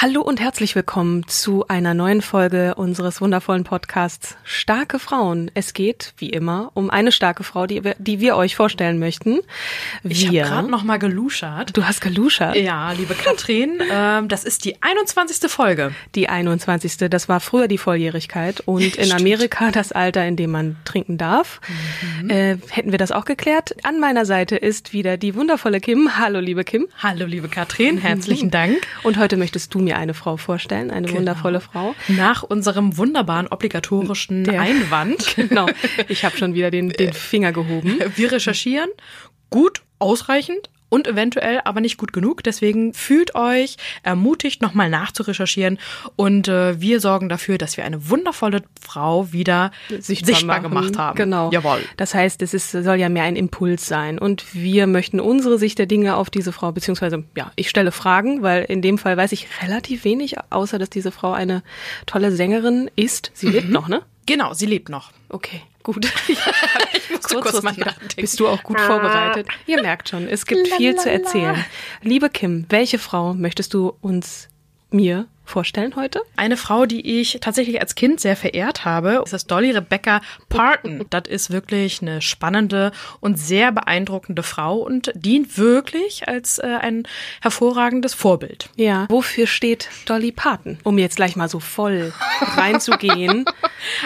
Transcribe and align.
Hallo 0.00 0.20
und 0.22 0.38
herzlich 0.38 0.76
willkommen 0.76 1.26
zu 1.26 1.66
einer 1.66 1.92
neuen 1.92 2.22
Folge 2.22 2.76
unseres 2.76 3.20
wundervollen 3.20 3.64
Podcasts 3.64 4.36
Starke 4.44 5.00
Frauen. 5.00 5.50
Es 5.54 5.72
geht, 5.72 6.14
wie 6.18 6.30
immer, 6.30 6.70
um 6.74 6.88
eine 6.88 7.10
starke 7.10 7.42
Frau, 7.42 7.66
die 7.66 7.82
wir, 7.82 7.96
die 7.98 8.20
wir 8.20 8.36
euch 8.36 8.54
vorstellen 8.54 9.00
möchten. 9.00 9.40
Wir, 10.04 10.12
Ich 10.12 10.26
habe 10.28 10.38
gerade 10.38 10.70
noch 10.70 10.84
mal 10.84 11.00
geluschert. 11.00 11.76
Du 11.76 11.82
hast 11.82 12.00
geluschert. 12.00 12.54
Ja, 12.54 12.92
liebe 12.92 13.14
Katrin, 13.14 13.82
ähm, 13.92 14.28
das 14.28 14.44
ist 14.44 14.64
die 14.66 14.80
21. 14.80 15.50
Folge. 15.50 15.90
Die 16.14 16.28
21. 16.28 17.10
Das 17.10 17.28
war 17.28 17.40
früher 17.40 17.66
die 17.66 17.76
Volljährigkeit 17.76 18.60
und 18.66 18.94
in. 18.94 19.10
Amerika 19.10 19.72
das 19.72 19.90
Alter, 19.90 20.24
in 20.24 20.36
dem 20.36 20.52
man 20.52 20.76
trinken 20.84 21.18
darf. 21.18 21.60
Mhm. 22.22 22.30
Äh, 22.30 22.58
hätten 22.68 22.92
wir 22.92 22.98
das 22.98 23.10
auch 23.10 23.24
geklärt. 23.24 23.74
An 23.82 23.98
meiner 23.98 24.26
Seite 24.26 24.54
ist 24.54 24.92
wieder 24.92 25.16
die 25.16 25.34
wundervolle 25.34 25.80
Kim. 25.80 26.16
Hallo, 26.16 26.38
liebe 26.38 26.62
Kim. 26.62 26.86
Hallo, 26.98 27.26
liebe 27.26 27.48
Katrin, 27.48 27.98
herzlichen 27.98 28.50
Dank. 28.52 28.76
Und 29.02 29.18
heute 29.18 29.36
möchtest 29.36 29.74
du 29.74 29.80
mir 29.80 29.87
eine 29.96 30.14
Frau 30.14 30.36
vorstellen, 30.36 30.90
eine 30.90 31.06
Genau. 31.06 31.18
wundervolle 31.20 31.60
Frau. 31.60 31.94
Nach 32.08 32.42
unserem 32.42 32.96
wunderbaren 32.96 33.46
obligatorischen 33.48 34.44
Der- 34.44 34.60
Einwand. 34.60 35.34
Genau. 35.48 35.66
Ich 36.08 36.24
habe 36.24 36.36
schon 36.36 36.54
wieder 36.54 36.70
den, 36.70 36.90
den 36.90 37.12
Finger 37.12 37.52
gehoben. 37.52 37.98
Wir 38.16 38.32
recherchieren 38.32 38.90
gut, 39.50 39.82
ausreichend 39.98 40.68
und 40.88 41.06
eventuell 41.06 41.60
aber 41.64 41.80
nicht 41.80 41.98
gut 41.98 42.12
genug. 42.12 42.42
Deswegen 42.44 42.94
fühlt 42.94 43.34
euch 43.34 43.76
ermutigt, 44.02 44.62
nochmal 44.62 44.88
nachzurecherchieren. 44.90 45.78
Und 46.16 46.48
äh, 46.48 46.80
wir 46.80 47.00
sorgen 47.00 47.28
dafür, 47.28 47.58
dass 47.58 47.76
wir 47.76 47.84
eine 47.84 48.08
wundervolle 48.10 48.62
Frau 48.80 49.32
wieder 49.32 49.70
sichtbar, 49.98 50.42
machen. 50.44 50.62
gemacht 50.62 50.98
haben. 50.98 51.16
Genau. 51.16 51.50
Jawohl. 51.52 51.80
Das 51.96 52.14
heißt, 52.14 52.42
es 52.42 52.54
ist, 52.54 52.70
soll 52.72 52.96
ja 52.96 53.08
mehr 53.08 53.24
ein 53.24 53.36
Impuls 53.36 53.86
sein. 53.86 54.18
Und 54.18 54.54
wir 54.54 54.86
möchten 54.86 55.20
unsere 55.20 55.58
Sicht 55.58 55.78
der 55.78 55.86
Dinge 55.86 56.16
auf 56.16 56.30
diese 56.30 56.52
Frau, 56.52 56.72
beziehungsweise, 56.72 57.24
ja, 57.36 57.50
ich 57.56 57.68
stelle 57.68 57.92
Fragen, 57.92 58.42
weil 58.42 58.64
in 58.64 58.82
dem 58.82 58.98
Fall 58.98 59.16
weiß 59.16 59.32
ich 59.32 59.48
relativ 59.62 60.04
wenig, 60.04 60.36
außer 60.50 60.78
dass 60.78 60.90
diese 60.90 61.12
Frau 61.12 61.32
eine 61.32 61.62
tolle 62.06 62.32
Sängerin 62.32 62.90
ist. 62.96 63.30
Sie 63.34 63.46
Mhm. 63.46 63.52
lebt 63.52 63.70
noch, 63.70 63.88
ne? 63.88 64.02
Genau, 64.26 64.52
sie 64.52 64.66
lebt 64.66 64.88
noch. 64.90 65.10
Okay, 65.30 65.62
gut. 65.92 66.06
Ich 66.92 67.10
musste 67.10 67.40
kurz 67.40 67.62
mal 67.62 67.72
nachdenken. 67.72 68.20
Bist 68.20 68.38
du 68.38 68.48
auch 68.48 68.62
gut 68.62 68.78
vorbereitet? 68.80 69.48
Ihr 69.66 69.80
merkt 69.82 70.08
schon, 70.10 70.28
es 70.28 70.46
gibt 70.46 70.68
viel 70.68 70.94
zu 70.96 71.10
erzählen. 71.10 71.64
Liebe 72.02 72.28
Kim, 72.28 72.66
welche 72.68 72.98
Frau 72.98 73.34
möchtest 73.34 73.74
du 73.74 73.94
uns, 74.00 74.48
mir 74.90 75.26
vorstellen 75.44 75.96
heute? 75.96 76.20
Eine 76.36 76.56
Frau, 76.56 76.84
die 76.86 77.20
ich 77.20 77.38
tatsächlich 77.40 77.80
als 77.80 77.94
Kind 77.94 78.20
sehr 78.20 78.36
verehrt 78.36 78.84
habe, 78.84 79.22
ist 79.24 79.32
das 79.32 79.46
Dolly 79.46 79.70
Rebecca 79.70 80.20
Parton. 80.48 81.04
Das 81.10 81.22
ist 81.26 81.50
wirklich 81.50 82.02
eine 82.02 82.20
spannende 82.20 82.92
und 83.20 83.38
sehr 83.38 83.72
beeindruckende 83.72 84.42
Frau 84.42 84.76
und 84.76 85.10
dient 85.14 85.56
wirklich 85.56 86.28
als 86.28 86.58
äh, 86.58 86.66
ein 86.80 87.04
hervorragendes 87.40 88.12
Vorbild. 88.12 88.68
Ja. 88.76 89.06
Wofür 89.08 89.46
steht 89.46 89.88
Dolly 90.04 90.32
Parton? 90.32 90.78
Um 90.84 90.98
jetzt 90.98 91.16
gleich 91.16 91.34
mal 91.34 91.48
so 91.48 91.60
voll 91.60 92.12
reinzugehen. 92.40 93.46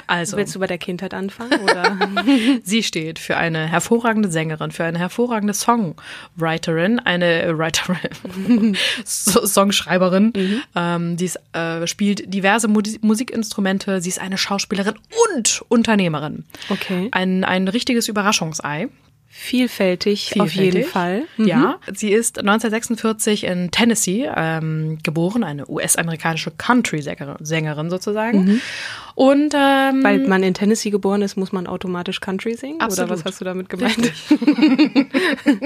Also, 0.07 0.37
Willst 0.37 0.55
du 0.55 0.59
bei 0.61 0.67
der 0.67 0.79
Kindheit 0.79 1.15
anfangen? 1.15 1.61
Oder? 1.61 1.97
sie 2.63 2.83
steht 2.83 3.19
für 3.19 3.37
eine 3.37 3.67
hervorragende 3.67 4.31
Sängerin, 4.31 4.71
für 4.71 4.85
eine 4.85 4.99
hervorragende 4.99 5.55
Songwriterin, 5.55 6.99
eine 7.01 7.43
äh, 7.43 7.59
Writerin, 7.59 8.77
so- 9.05 9.47
Songschreiberin. 9.47 10.33
Ähm, 10.77 11.19
sie 11.19 11.25
ist, 11.27 11.39
äh, 11.53 11.87
spielt 11.87 12.33
diverse 12.33 12.69
Mu 12.69 12.81
Musikinstrumente. 13.01 14.01
Sie 14.01 14.09
ist 14.09 14.21
eine 14.21 14.39
Schauspielerin 14.39 14.95
und 15.35 15.63
Unternehmerin. 15.69 16.45
Okay. 16.69 17.09
Ein, 17.13 17.45
ein 17.45 17.69
richtiges 17.69 18.09
Überraschungsei. 18.09 18.89
Vielfältig, 19.35 20.39
auf 20.39 20.53
jeden 20.53 20.73
Vielfältig. 20.73 20.93
Fall. 20.93 21.23
Mhm. 21.39 21.47
Ja, 21.47 21.81
sie 21.91 22.13
ist 22.13 22.39
1946 22.39 23.45
in 23.45 23.71
Tennessee 23.71 24.31
ähm, 24.37 24.99
geboren, 25.03 25.43
eine 25.43 25.67
US-amerikanische 25.71 26.51
Country-Sängerin 26.51 27.37
Sängerin 27.41 27.89
sozusagen. 27.89 28.61
Und 29.15 29.55
ähm, 29.55 30.05
Weil 30.05 30.19
man 30.29 30.43
in 30.43 30.53
Tennessee 30.53 30.91
geboren 30.91 31.23
ist, 31.23 31.37
muss 31.37 31.51
man 31.51 31.67
automatisch 31.67 32.21
Country 32.21 32.55
singen? 32.55 32.83
Absolut. 32.83 33.11
Oder 33.11 33.19
was 33.19 33.25
hast 33.25 33.41
du 33.41 33.47
damit 33.47 33.69
gemeint? 33.71 34.13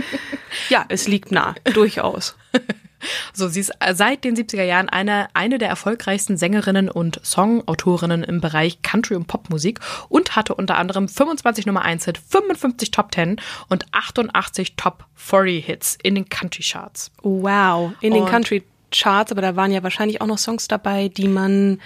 ja, 0.68 0.84
es 0.88 1.08
liegt 1.08 1.32
nah, 1.32 1.56
durchaus. 1.74 2.36
so, 3.32 3.48
sie 3.48 3.60
ist 3.60 3.72
seit 3.92 4.24
den 4.24 4.36
70er 4.36 4.62
Jahren 4.64 4.88
eine, 4.88 5.28
eine 5.34 5.58
der 5.58 5.68
erfolgreichsten 5.68 6.36
Sängerinnen 6.36 6.88
und 6.90 7.20
Songautorinnen 7.24 8.24
im 8.24 8.40
Bereich 8.40 8.82
Country- 8.82 9.16
und 9.16 9.26
Popmusik 9.26 9.80
und 10.08 10.36
hatte 10.36 10.54
unter 10.54 10.76
anderem 10.78 11.08
25 11.08 11.66
Nummer 11.66 11.82
1 11.82 12.04
Hit, 12.06 12.18
55 12.18 12.90
Top 12.90 13.14
10 13.14 13.36
und 13.68 13.86
88 13.92 14.76
Top 14.76 15.04
40 15.14 15.64
Hits 15.64 15.98
in 16.02 16.14
den 16.14 16.28
Country 16.28 16.62
Charts. 16.62 17.10
Wow, 17.22 17.92
in 18.00 18.12
den 18.14 18.22
Und- 18.24 18.30
Country 18.30 18.64
Charts, 18.92 19.32
aber 19.32 19.42
da 19.42 19.56
waren 19.56 19.72
ja 19.72 19.82
wahrscheinlich 19.82 20.20
auch 20.20 20.26
noch 20.26 20.38
Songs 20.38 20.68
dabei, 20.68 21.08
die 21.08 21.26
man 21.28 21.80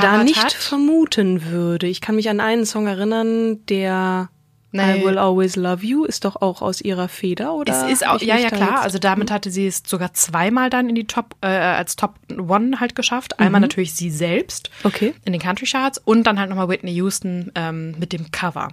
da 0.00 0.24
nicht 0.24 0.42
hat. 0.42 0.52
vermuten 0.52 1.44
würde. 1.44 1.86
Ich 1.86 2.00
kann 2.00 2.16
mich 2.16 2.30
an 2.30 2.40
einen 2.40 2.64
Song 2.64 2.86
erinnern, 2.86 3.64
der 3.66 4.30
Nee. 4.72 5.00
I 5.00 5.04
Will 5.04 5.18
Always 5.18 5.56
Love 5.56 5.84
You 5.84 6.04
ist 6.04 6.24
doch 6.24 6.36
auch 6.36 6.62
aus 6.62 6.80
ihrer 6.80 7.08
Feder, 7.08 7.54
oder? 7.54 7.86
Es 7.86 7.92
ist 7.92 8.06
auch, 8.06 8.16
ich 8.16 8.22
ja, 8.26 8.36
ja, 8.38 8.48
klar. 8.48 8.80
Also 8.80 8.98
damit 8.98 9.30
hatte 9.30 9.50
sie 9.50 9.66
es 9.66 9.82
sogar 9.86 10.14
zweimal 10.14 10.70
dann 10.70 10.88
in 10.88 10.94
die 10.94 11.06
Top, 11.06 11.36
äh, 11.42 11.46
als 11.46 11.94
Top 11.96 12.14
One 12.36 12.80
halt 12.80 12.94
geschafft. 12.94 13.38
Einmal 13.38 13.60
natürlich 13.60 13.94
sie 13.94 14.10
selbst 14.10 14.70
Okay. 14.82 15.14
in 15.24 15.32
den 15.32 15.40
Country 15.42 15.66
Charts 15.66 15.98
und 16.04 16.24
dann 16.24 16.40
halt 16.40 16.48
nochmal 16.48 16.68
Whitney 16.68 16.92
Houston 16.92 17.52
ähm, 17.54 17.94
mit 17.98 18.12
dem 18.12 18.30
Cover. 18.32 18.68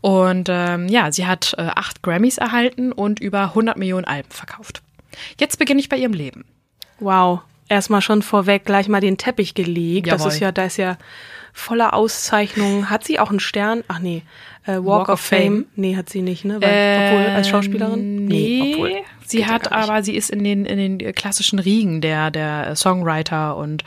Und 0.00 0.48
ähm, 0.50 0.88
ja, 0.88 1.10
sie 1.12 1.26
hat 1.26 1.54
äh, 1.58 1.62
acht 1.74 2.02
Grammys 2.02 2.38
erhalten 2.38 2.92
und 2.92 3.20
über 3.20 3.42
100 3.42 3.76
Millionen 3.76 4.04
Alben 4.04 4.30
verkauft. 4.30 4.82
Jetzt 5.40 5.58
beginne 5.58 5.80
ich 5.80 5.88
bei 5.88 5.96
ihrem 5.96 6.12
Leben. 6.12 6.44
Wow. 7.00 7.40
Erstmal 7.68 8.00
schon 8.00 8.22
vorweg 8.22 8.64
gleich 8.64 8.86
mal 8.88 9.00
den 9.00 9.18
Teppich 9.18 9.54
gelegt. 9.54 10.06
Das 10.06 10.20
Jawohl. 10.20 10.32
ist 10.32 10.40
ja, 10.40 10.52
da 10.52 10.64
ist 10.66 10.76
ja 10.76 10.96
voller 11.56 11.94
Auszeichnungen. 11.94 12.90
Hat 12.90 13.04
sie 13.04 13.18
auch 13.18 13.30
einen 13.30 13.40
Stern? 13.40 13.82
Ach 13.88 13.98
nee. 13.98 14.22
Äh, 14.64 14.74
Walk, 14.74 14.84
Walk 14.84 15.08
of 15.08 15.20
Fame. 15.20 15.40
Fame. 15.40 15.64
Nee, 15.76 15.96
hat 15.96 16.10
sie 16.10 16.22
nicht, 16.22 16.44
ne? 16.44 16.60
Weil, 16.60 17.08
obwohl 17.14 17.34
als 17.34 17.48
Schauspielerin? 17.48 18.26
Nee, 18.26 18.74
obwohl. 18.74 18.96
sie 19.24 19.40
ja 19.40 19.46
hat 19.46 19.62
nicht. 19.62 19.72
aber, 19.72 20.02
sie 20.02 20.14
ist 20.14 20.30
in 20.30 20.44
den, 20.44 20.66
in 20.66 20.98
den 20.98 21.14
klassischen 21.14 21.58
Riegen 21.58 22.00
der, 22.00 22.30
der 22.30 22.76
Songwriter 22.76 23.56
und 23.56 23.84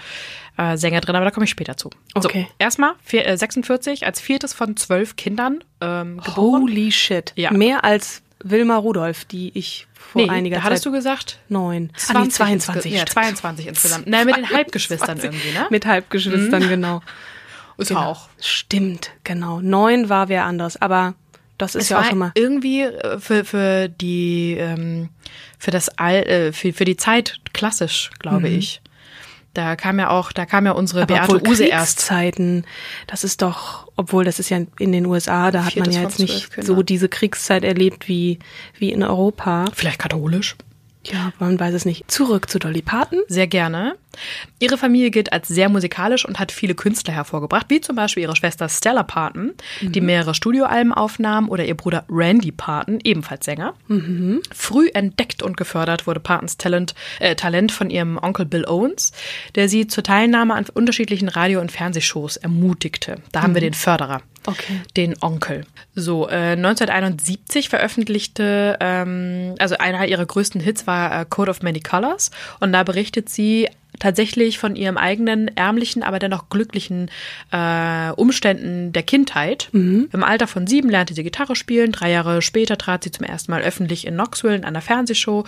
äh, 0.57 0.77
Sänger 0.77 1.01
drin, 1.01 1.15
aber 1.15 1.25
da 1.25 1.31
komme 1.31 1.43
ich 1.43 1.51
später 1.51 1.77
zu. 1.77 1.91
Okay. 2.15 2.47
So, 2.49 2.55
erstmal 2.57 2.93
vier, 3.03 3.27
äh, 3.27 3.37
46 3.37 4.05
als 4.05 4.19
viertes 4.19 4.53
von 4.53 4.75
zwölf 4.75 5.15
Kindern 5.15 5.63
ähm, 5.79 6.19
geboren. 6.21 6.63
Holy 6.63 6.91
shit. 6.91 7.33
Ja. 7.35 7.51
Mehr 7.51 7.83
als 7.83 8.23
Wilma 8.43 8.77
Rudolph, 8.77 9.25
die 9.25 9.51
ich 9.53 9.85
vor 9.93 10.21
nee, 10.23 10.29
einiger 10.29 10.55
da 10.55 10.61
Zeit. 10.61 10.71
hattest 10.71 10.85
du 10.85 10.91
gesagt? 10.91 11.39
neun. 11.49 11.91
20 11.95 12.15
ah, 12.15 12.23
nee, 12.23 12.29
22. 12.29 12.91
insge- 12.91 12.97
Ja, 12.97 13.05
22 13.05 13.67
insgesamt. 13.67 14.07
Nein, 14.07 14.25
mit 14.25 14.37
den 14.37 14.49
Halbgeschwistern 14.49 15.19
20. 15.19 15.25
irgendwie, 15.25 15.51
ne? 15.51 15.67
Mit 15.69 15.85
Halbgeschwistern, 15.85 16.67
genau. 16.67 17.01
Ist 17.79 17.89
genau. 17.89 18.01
auch. 18.11 18.29
Stimmt, 18.39 19.11
genau. 19.23 19.61
Neun 19.61 20.09
war 20.09 20.29
wer 20.29 20.45
anders, 20.45 20.79
aber 20.81 21.15
das 21.57 21.75
ist 21.75 21.83
Es 21.85 21.89
ja 21.89 22.01
auch 22.01 22.11
mal. 22.13 22.31
irgendwie 22.35 22.81
äh, 22.83 23.19
für, 23.19 23.43
für 23.43 23.89
die 23.89 24.55
ähm, 24.57 25.09
für 25.57 25.71
das 25.71 25.89
All, 25.97 26.23
äh, 26.23 26.53
für, 26.53 26.73
für 26.73 26.85
die 26.85 26.97
Zeit 26.97 27.39
klassisch, 27.53 28.11
glaube 28.19 28.47
ich. 28.47 28.81
Da 29.53 29.75
kam 29.75 29.99
ja 29.99 30.09
auch, 30.09 30.31
da 30.31 30.45
kam 30.45 30.65
ja 30.65 30.73
unsere 30.73 31.01
Aber 31.01 31.15
Beate 31.15 31.35
obwohl 31.35 31.49
Use 31.51 31.65
erst. 31.65 31.97
Kriegszeiten, 31.97 32.65
das 33.07 33.23
ist 33.23 33.41
doch, 33.41 33.91
obwohl 33.95 34.23
das 34.23 34.39
ist 34.39 34.49
ja 34.49 34.59
in 34.77 34.91
den 34.91 35.05
USA, 35.05 35.51
da 35.51 35.65
hat 35.65 35.75
man 35.75 35.91
ja 35.91 36.01
jetzt 36.01 36.19
nicht 36.19 36.31
zwölf 36.33 36.49
Kindern. 36.51 36.75
so 36.77 36.83
diese 36.83 37.09
Kriegszeit 37.09 37.63
erlebt 37.63 38.07
wie, 38.07 38.39
wie 38.77 38.91
in 38.91 39.03
Europa. 39.03 39.65
Vielleicht 39.73 39.99
katholisch. 39.99 40.55
Ja, 41.03 41.33
man 41.39 41.59
weiß 41.59 41.73
es 41.73 41.85
nicht. 41.85 42.09
Zurück 42.11 42.49
zu 42.49 42.59
Dolly 42.59 42.81
Parton. 42.81 43.21
Sehr 43.27 43.47
gerne. 43.47 43.95
Ihre 44.59 44.77
Familie 44.77 45.11
gilt 45.11 45.31
als 45.31 45.47
sehr 45.47 45.69
musikalisch 45.69 46.25
und 46.25 46.39
hat 46.39 46.51
viele 46.51 46.75
Künstler 46.75 47.13
hervorgebracht, 47.13 47.67
wie 47.69 47.81
zum 47.81 47.95
Beispiel 47.95 48.23
ihre 48.23 48.35
Schwester 48.35 48.67
Stella 48.67 49.03
Parton, 49.03 49.53
die 49.81 50.01
mehrere 50.01 50.33
Studioalben 50.33 50.93
aufnahm, 50.93 51.49
oder 51.49 51.65
ihr 51.65 51.75
Bruder 51.75 52.05
Randy 52.09 52.51
Parton, 52.51 52.99
ebenfalls 53.03 53.45
Sänger. 53.45 53.73
Früh 54.53 54.89
entdeckt 54.93 55.41
und 55.43 55.57
gefördert 55.57 56.07
wurde 56.07 56.19
Partons 56.19 56.57
Talent, 56.57 56.95
äh, 57.19 57.35
Talent 57.35 57.71
von 57.71 57.89
ihrem 57.89 58.17
Onkel 58.17 58.45
Bill 58.45 58.65
Owens, 58.65 59.11
der 59.55 59.69
sie 59.69 59.87
zur 59.87 60.03
Teilnahme 60.03 60.53
an 60.55 60.65
unterschiedlichen 60.73 61.29
Radio- 61.29 61.61
und 61.61 61.71
Fernsehshows 61.71 62.37
ermutigte. 62.37 63.17
Da 63.31 63.41
haben 63.41 63.53
wir 63.53 63.61
den 63.61 63.73
Förderer. 63.73 64.21
Okay. 64.45 64.81
Den 64.95 65.15
Onkel. 65.21 65.65
So, 65.95 66.27
äh, 66.27 66.55
1971 66.55 67.69
veröffentlichte, 67.69 68.77
ähm, 68.79 69.55
also 69.59 69.77
einer 69.77 70.07
ihrer 70.07 70.25
größten 70.25 70.61
Hits 70.61 70.87
war 70.87 71.21
äh, 71.21 71.25
Code 71.29 71.51
of 71.51 71.61
Many 71.61 71.81
Colors 71.81 72.31
und 72.59 72.71
da 72.71 72.83
berichtet 72.83 73.29
sie 73.29 73.67
tatsächlich 73.99 74.57
von 74.57 74.75
ihrem 74.75 74.97
eigenen 74.97 75.55
ärmlichen, 75.55 76.03
aber 76.03 76.19
dennoch 76.19 76.49
glücklichen 76.49 77.09
äh, 77.51 78.11
Umständen 78.11 78.91
der 78.93 79.03
Kindheit. 79.03 79.69
Im 80.11 80.23
Alter 80.23 80.47
von 80.47 80.67
sieben 80.67 80.89
lernte 80.89 81.13
sie 81.13 81.23
Gitarre 81.23 81.55
spielen. 81.55 81.91
Drei 81.91 82.11
Jahre 82.11 82.41
später 82.41 82.77
trat 82.77 83.03
sie 83.03 83.11
zum 83.11 83.25
ersten 83.25 83.51
Mal 83.51 83.61
öffentlich 83.61 84.07
in 84.07 84.15
Knoxville 84.15 84.55
in 84.55 84.65
einer 84.65 84.81
Fernsehshow 84.81 85.45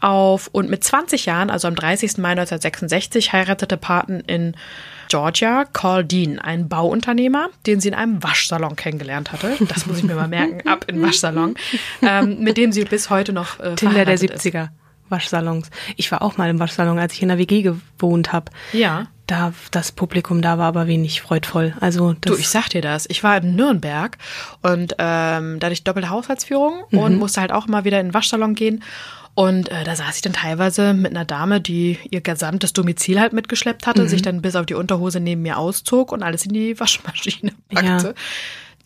auf. 0.00 0.48
Und 0.52 0.70
mit 0.70 0.84
20 0.84 1.26
Jahren, 1.26 1.50
also 1.50 1.68
am 1.68 1.74
30. 1.74 2.18
Mai 2.18 2.30
1966, 2.30 3.32
heiratete 3.32 3.76
Parton 3.76 4.20
in 4.20 4.54
Georgia 5.08 5.64
Carl 5.64 6.04
Dean, 6.04 6.38
ein 6.38 6.68
Bauunternehmer, 6.68 7.48
den 7.66 7.80
sie 7.80 7.88
in 7.88 7.94
einem 7.94 8.22
Waschsalon 8.22 8.76
kennengelernt 8.76 9.32
hatte. 9.32 9.56
Das 9.68 9.86
muss 9.86 9.98
ich 9.98 10.04
mir 10.04 10.14
mal 10.14 10.28
merken, 10.28 10.68
ab 10.68 10.84
in 10.86 11.00
Waschsalon, 11.00 11.54
ähm, 12.02 12.40
mit 12.40 12.56
dem 12.58 12.72
sie 12.72 12.84
bis 12.84 13.08
heute 13.08 13.32
noch 13.32 13.58
äh, 13.58 13.74
Tinder 13.74 14.04
der 14.04 14.18
verheiratet 14.18 14.30
ist. 14.30 14.77
70er. 15.08 15.10
Waschsalons. 15.10 15.70
Ich 15.96 16.10
war 16.12 16.22
auch 16.22 16.36
mal 16.36 16.48
im 16.50 16.58
Waschsalon, 16.58 16.98
als 16.98 17.14
ich 17.14 17.22
in 17.22 17.28
der 17.28 17.38
WG 17.38 17.62
gewohnt 17.62 18.32
habe. 18.32 18.50
Ja. 18.72 19.06
Da, 19.26 19.52
das 19.72 19.92
Publikum 19.92 20.40
da 20.40 20.56
war 20.56 20.68
aber 20.68 20.86
wenig 20.86 21.20
freudvoll. 21.20 21.74
Also 21.80 22.14
Du, 22.20 22.34
ich 22.34 22.48
sag 22.48 22.70
dir 22.70 22.80
das. 22.80 23.04
Ich 23.10 23.22
war 23.22 23.36
in 23.36 23.56
Nürnberg 23.56 24.16
und 24.62 24.94
ähm, 24.98 25.58
da 25.60 25.66
hatte 25.66 25.72
ich 25.72 25.84
doppelte 25.84 26.08
Haushaltsführung 26.08 26.84
und 26.92 27.16
musste 27.16 27.42
halt 27.42 27.52
auch 27.52 27.66
immer 27.66 27.84
wieder 27.84 28.00
in 28.00 28.08
den 28.08 28.14
Waschsalon 28.14 28.54
gehen. 28.54 28.82
Und 29.34 29.68
äh, 29.70 29.84
da 29.84 29.94
saß 29.94 30.16
ich 30.16 30.22
dann 30.22 30.32
teilweise 30.32 30.94
mit 30.94 31.12
einer 31.12 31.24
Dame, 31.24 31.60
die 31.60 31.96
ihr 32.10 32.22
gesamtes 32.22 32.72
Domizil 32.72 33.20
halt 33.20 33.32
mitgeschleppt 33.32 33.86
hatte, 33.86 34.08
sich 34.08 34.22
dann 34.22 34.42
bis 34.42 34.56
auf 34.56 34.66
die 34.66 34.74
Unterhose 34.74 35.20
neben 35.20 35.42
mir 35.42 35.58
auszog 35.58 36.10
und 36.10 36.24
alles 36.24 36.44
in 36.46 36.54
die 36.54 36.80
Waschmaschine 36.80 37.52
packte. 37.68 38.08
Ja. 38.08 38.14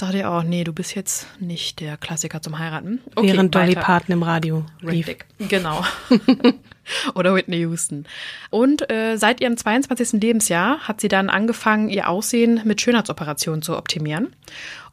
Dachte 0.02 0.18
ich 0.18 0.24
auch, 0.24 0.42
nee, 0.42 0.64
du 0.64 0.72
bist 0.72 0.96
jetzt 0.96 1.28
nicht 1.38 1.78
der 1.78 1.96
Klassiker 1.96 2.42
zum 2.42 2.58
Heiraten. 2.58 3.00
Okay, 3.14 3.28
während 3.34 3.54
Dolly 3.54 3.76
weiter. 3.76 3.82
Parton 3.82 4.12
im 4.14 4.24
Radio 4.24 4.66
lief. 4.80 5.06
Richtig, 5.06 5.26
genau. 5.48 5.84
Oder 7.14 7.36
Whitney 7.36 7.58
Houston. 7.58 8.06
Und 8.50 8.90
äh, 8.90 9.16
seit 9.16 9.40
ihrem 9.40 9.56
22. 9.56 10.20
Lebensjahr 10.20 10.80
hat 10.80 11.00
sie 11.00 11.06
dann 11.06 11.30
angefangen, 11.30 11.88
ihr 11.88 12.08
Aussehen 12.08 12.62
mit 12.64 12.80
Schönheitsoperationen 12.80 13.62
zu 13.62 13.76
optimieren. 13.76 14.34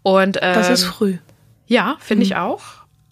Und 0.04 0.38
ähm, 0.44 0.54
Das 0.54 0.70
ist 0.70 0.84
früh. 0.84 1.18
ja, 1.66 1.98
finde 2.00 2.26
ich 2.26 2.36
auch. 2.36 2.62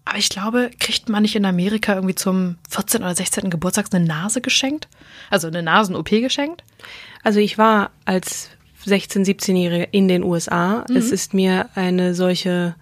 Aber 0.05 0.19
ich 0.19 0.29
glaube, 0.29 0.69
kriegt 0.79 1.09
man 1.09 1.23
nicht 1.23 1.35
in 1.35 1.45
Amerika 1.45 1.95
irgendwie 1.95 2.13
zum 2.13 2.57
14. 2.69 3.01
oder 3.01 3.15
16. 3.15 3.49
Geburtstag 3.49 3.87
eine 3.91 4.05
Nase 4.05 4.41
geschenkt? 4.41 4.87
Also 5.31 5.47
eine 5.47 5.63
Nasen-OP 5.63 6.09
geschenkt? 6.09 6.63
Also 7.23 7.39
ich 7.39 7.57
war 7.57 7.89
als 8.05 8.51
16-, 8.87 9.25
17-Jährige 9.25 9.87
in 9.91 10.07
den 10.07 10.23
USA. 10.23 10.85
Mhm. 10.89 10.95
Es 10.95 11.11
ist 11.11 11.33
mir 11.33 11.69
eine 11.75 12.13
solche 12.13 12.75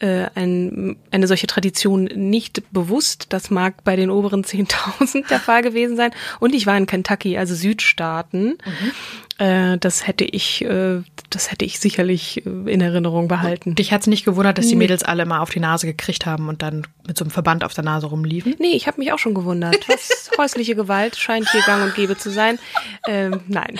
äh, 0.00 0.26
ein, 0.34 0.96
eine 1.10 1.26
solche 1.26 1.46
Tradition 1.46 2.04
nicht 2.04 2.62
bewusst. 2.72 3.26
Das 3.30 3.50
mag 3.50 3.82
bei 3.84 3.96
den 3.96 4.10
oberen 4.10 4.44
10.000 4.44 5.28
der 5.28 5.40
Fall 5.40 5.62
gewesen 5.62 5.96
sein. 5.96 6.12
Und 6.40 6.54
ich 6.54 6.66
war 6.66 6.76
in 6.76 6.86
Kentucky, 6.86 7.36
also 7.36 7.54
Südstaaten. 7.54 8.58
Mhm. 8.64 9.44
Äh, 9.44 9.78
das 9.78 10.06
hätte 10.06 10.24
ich, 10.24 10.64
äh, 10.64 11.00
das 11.30 11.50
hätte 11.50 11.64
ich 11.64 11.78
sicherlich 11.78 12.44
äh, 12.44 12.72
in 12.72 12.80
Erinnerung 12.80 13.28
behalten. 13.28 13.74
Dich 13.74 13.92
hat's 13.92 14.06
nicht 14.06 14.24
gewundert, 14.24 14.58
dass 14.58 14.66
die 14.66 14.76
Mädels 14.76 15.04
alle 15.04 15.26
mal 15.26 15.40
auf 15.40 15.50
die 15.50 15.60
Nase 15.60 15.86
gekriegt 15.86 16.26
haben 16.26 16.48
und 16.48 16.62
dann 16.62 16.86
mit 17.06 17.16
so 17.16 17.24
einem 17.24 17.30
Verband 17.30 17.62
auf 17.62 17.74
der 17.74 17.84
Nase 17.84 18.06
rumliefen? 18.06 18.56
Nee, 18.58 18.72
ich 18.72 18.86
habe 18.86 19.00
mich 19.00 19.12
auch 19.12 19.18
schon 19.18 19.34
gewundert. 19.34 19.76
Was 19.88 20.30
häusliche 20.38 20.74
Gewalt 20.74 21.16
scheint 21.16 21.50
hier 21.50 21.62
gang 21.62 21.84
und 21.84 21.94
gäbe 21.94 22.16
zu 22.16 22.30
sein. 22.30 22.58
Ähm, 23.06 23.40
nein. 23.46 23.78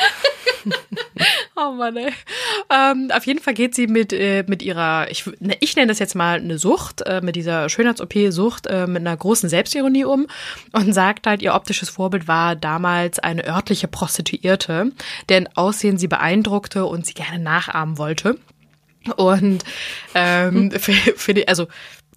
Oh 1.57 1.73
Mann, 1.73 1.97
ey. 1.97 2.13
Ähm, 2.71 3.11
auf 3.13 3.27
jeden 3.27 3.41
Fall 3.41 3.55
geht 3.55 3.75
sie 3.75 3.87
mit, 3.87 4.13
äh, 4.13 4.45
mit 4.47 4.63
ihrer, 4.63 5.11
ich, 5.11 5.27
ne, 5.41 5.57
ich 5.61 5.75
nenne 5.75 5.89
das 5.89 5.99
jetzt 5.99 6.15
mal 6.15 6.39
eine 6.39 6.59
Sucht, 6.59 7.03
äh, 7.03 7.21
mit 7.21 7.37
dieser 7.37 7.69
Schönheits-OP-Sucht, 7.69 8.67
äh, 8.69 8.87
mit 8.87 9.01
einer 9.01 9.17
großen 9.17 9.49
Selbstironie 9.49 10.05
um 10.05 10.27
und 10.73 10.93
sagt 10.93 11.27
halt, 11.27 11.43
ihr 11.43 11.55
optisches 11.55 11.89
Vorbild 11.89 12.29
war 12.29 12.55
damals 12.55 13.19
eine 13.19 13.47
örtliche 13.47 13.89
Prostituierte, 13.89 14.93
deren 15.29 15.49
Aussehen 15.57 15.99
sie 15.99 16.09
beeindruckte 16.09 16.85
und 16.85 17.07
sie 17.07 17.15
gerne 17.15 17.39
nachahmen 17.43 17.99
wollte. 17.99 18.39
Und 19.17 19.65
ähm, 20.15 20.71
für, 20.79 20.93
für 20.93 21.35
die, 21.35 21.49
also 21.49 21.67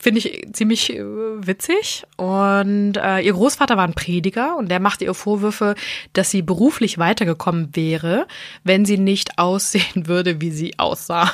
finde 0.01 0.19
ich 0.19 0.47
ziemlich 0.53 0.93
äh, 0.93 1.03
witzig. 1.03 2.03
Und 2.17 2.97
äh, 2.97 3.19
ihr 3.19 3.33
Großvater 3.33 3.77
war 3.77 3.83
ein 3.83 3.93
Prediger 3.93 4.57
und 4.57 4.69
der 4.69 4.79
machte 4.79 5.05
ihr 5.05 5.13
Vorwürfe, 5.13 5.75
dass 6.13 6.31
sie 6.31 6.41
beruflich 6.41 6.97
weitergekommen 6.97 7.75
wäre, 7.75 8.27
wenn 8.63 8.85
sie 8.85 8.97
nicht 8.97 9.37
aussehen 9.37 10.07
würde, 10.07 10.41
wie 10.41 10.51
sie 10.51 10.79
aussah. 10.79 11.31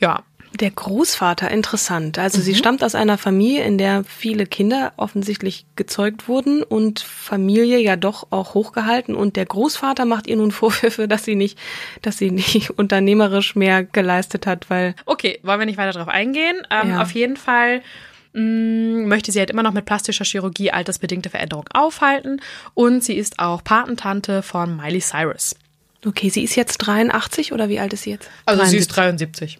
ja. 0.00 0.22
Der 0.58 0.70
Großvater, 0.70 1.50
interessant. 1.50 2.18
Also 2.18 2.38
Mhm. 2.38 2.42
sie 2.42 2.54
stammt 2.54 2.82
aus 2.82 2.94
einer 2.94 3.18
Familie, 3.18 3.64
in 3.64 3.76
der 3.78 4.04
viele 4.04 4.46
Kinder 4.46 4.92
offensichtlich 4.96 5.66
gezeugt 5.76 6.28
wurden 6.28 6.62
und 6.62 7.00
Familie 7.00 7.78
ja 7.78 7.96
doch 7.96 8.28
auch 8.30 8.54
hochgehalten. 8.54 9.14
Und 9.14 9.36
der 9.36 9.44
Großvater 9.46 10.04
macht 10.04 10.26
ihr 10.26 10.36
nun 10.36 10.50
Vorwürfe, 10.52 11.08
dass 11.08 11.24
sie 11.24 11.34
nicht, 11.34 11.58
dass 12.02 12.18
sie 12.18 12.30
nicht 12.30 12.70
unternehmerisch 12.78 13.54
mehr 13.54 13.84
geleistet 13.84 14.46
hat, 14.46 14.70
weil 14.70 14.94
Okay, 15.04 15.38
wollen 15.42 15.58
wir 15.60 15.66
nicht 15.66 15.78
weiter 15.78 15.92
drauf 15.98 16.08
eingehen. 16.08 16.56
Ähm, 16.70 16.90
Ja. 16.90 17.02
Auf 17.02 17.10
jeden 17.12 17.36
Fall 17.36 17.82
mh, 18.32 19.06
möchte 19.06 19.32
sie 19.32 19.38
halt 19.38 19.50
immer 19.50 19.62
noch 19.62 19.72
mit 19.72 19.84
plastischer 19.84 20.24
Chirurgie 20.24 20.70
altersbedingte 20.70 21.30
Veränderung 21.30 21.64
aufhalten. 21.74 22.40
Und 22.74 23.02
sie 23.04 23.14
ist 23.16 23.38
auch 23.38 23.62
Patentante 23.64 24.42
von 24.42 24.76
Miley 24.76 25.00
Cyrus. 25.00 25.54
okay, 26.04 26.28
sie 26.28 26.44
ist 26.44 26.54
jetzt 26.54 26.78
83 26.78 27.52
oder 27.52 27.68
wie 27.68 27.80
alt 27.80 27.92
ist 27.92 28.02
sie 28.04 28.10
jetzt? 28.10 28.30
Also 28.46 28.64
sie 28.64 28.78
73. 28.78 28.78
ist 28.78 28.88
73. 28.96 29.58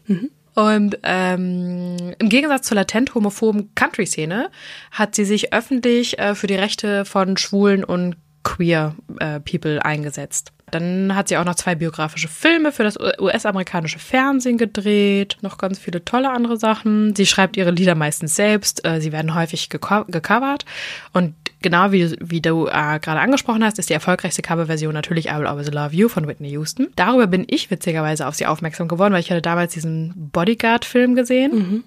Und 0.56 0.98
ähm, 1.02 2.14
im 2.18 2.28
Gegensatz 2.30 2.66
zur 2.66 2.76
latent 2.76 3.14
homophoben 3.14 3.74
Country-Szene 3.74 4.50
hat 4.90 5.14
sie 5.14 5.26
sich 5.26 5.52
öffentlich 5.52 6.18
äh, 6.18 6.34
für 6.34 6.46
die 6.46 6.54
Rechte 6.54 7.04
von 7.04 7.36
Schwulen 7.36 7.84
und 7.84 8.16
Queer 8.42 8.94
äh, 9.20 9.38
People 9.40 9.84
eingesetzt. 9.84 10.52
Dann 10.70 11.14
hat 11.14 11.28
sie 11.28 11.36
auch 11.36 11.44
noch 11.44 11.56
zwei 11.56 11.74
biografische 11.74 12.28
Filme 12.28 12.72
für 12.72 12.84
das 12.84 12.98
US-amerikanische 12.98 13.98
Fernsehen 13.98 14.56
gedreht, 14.56 15.36
noch 15.42 15.58
ganz 15.58 15.78
viele 15.78 16.04
tolle 16.06 16.30
andere 16.30 16.56
Sachen. 16.56 17.14
Sie 17.14 17.26
schreibt 17.26 17.58
ihre 17.58 17.70
Lieder 17.70 17.94
meistens 17.94 18.34
selbst, 18.34 18.82
äh, 18.86 19.00
sie 19.02 19.12
werden 19.12 19.34
häufig 19.34 19.68
geco 19.68 20.04
gecovert. 20.08 20.64
Und 21.12 21.34
genau 21.62 21.92
wie, 21.92 22.16
wie 22.20 22.40
du 22.40 22.66
äh, 22.66 22.98
gerade 23.00 23.20
angesprochen 23.20 23.64
hast, 23.64 23.78
ist 23.78 23.90
die 23.90 23.94
erfolgreichste 23.94 24.42
Coverversion 24.42 24.92
natürlich 24.92 25.26
I 25.26 25.36
Will 25.36 25.46
Always 25.46 25.70
Love 25.70 25.94
You 25.94 26.08
von 26.08 26.26
Whitney 26.26 26.50
Houston. 26.50 26.88
Darüber 26.96 27.26
bin 27.26 27.44
ich 27.48 27.70
witzigerweise 27.70 28.26
auf 28.26 28.34
sie 28.34 28.46
aufmerksam 28.46 28.88
geworden, 28.88 29.12
weil 29.12 29.20
ich 29.20 29.30
hatte 29.30 29.42
damals 29.42 29.72
diesen 29.74 30.12
Bodyguard-Film 30.32 31.14
gesehen 31.14 31.84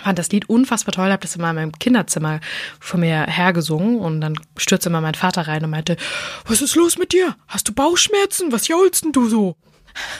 fand 0.00 0.18
das 0.18 0.30
Lied 0.30 0.48
unfassbar 0.48 0.92
toll, 0.92 1.10
habe 1.10 1.22
das 1.22 1.36
immer 1.36 1.50
in 1.50 1.56
meinem 1.56 1.78
Kinderzimmer 1.78 2.40
vor 2.80 2.98
mir 2.98 3.26
hergesungen 3.26 3.98
und 3.98 4.20
dann 4.20 4.34
stürzte 4.56 4.88
immer 4.88 5.00
mein 5.00 5.14
Vater 5.14 5.46
rein 5.48 5.64
und 5.64 5.70
meinte, 5.70 5.96
was 6.46 6.62
ist 6.62 6.76
los 6.76 6.98
mit 6.98 7.12
dir? 7.12 7.36
Hast 7.48 7.68
du 7.68 7.72
Bauchschmerzen? 7.72 8.52
Was 8.52 8.68
jaulst 8.68 9.04
denn 9.04 9.12
du 9.12 9.28
so? 9.28 9.56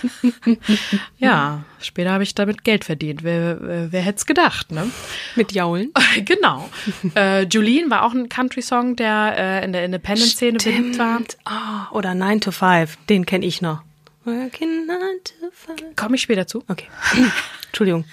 ja, 1.18 1.64
später 1.80 2.10
habe 2.12 2.22
ich 2.22 2.34
damit 2.34 2.64
Geld 2.64 2.84
verdient. 2.84 3.22
Wer, 3.22 3.58
wer, 3.60 3.92
wer 3.92 4.02
hätte 4.02 4.18
es 4.18 4.26
gedacht, 4.26 4.72
ne? 4.72 4.90
Mit 5.36 5.52
Jaulen. 5.52 5.92
genau. 6.24 6.68
Äh, 7.14 7.44
Jolene 7.44 7.90
war 7.90 8.04
auch 8.04 8.12
ein 8.12 8.28
Country-Song, 8.28 8.96
der 8.96 9.34
äh, 9.36 9.64
in 9.64 9.72
der 9.72 9.84
Independent-Szene 9.84 10.58
beliebt 10.58 10.98
war. 10.98 11.20
Oh, 11.46 11.96
oder 11.98 12.14
9 12.14 12.40
to 12.40 12.50
5, 12.50 12.96
den 13.08 13.26
kenne 13.26 13.46
ich 13.46 13.62
noch. 13.62 13.82
Working 14.24 14.86
9 14.86 14.98
to 15.24 15.46
5. 15.76 15.96
Komme 15.96 16.16
ich 16.16 16.22
später 16.22 16.46
zu. 16.46 16.62
Okay. 16.68 16.86
Entschuldigung. 17.66 18.04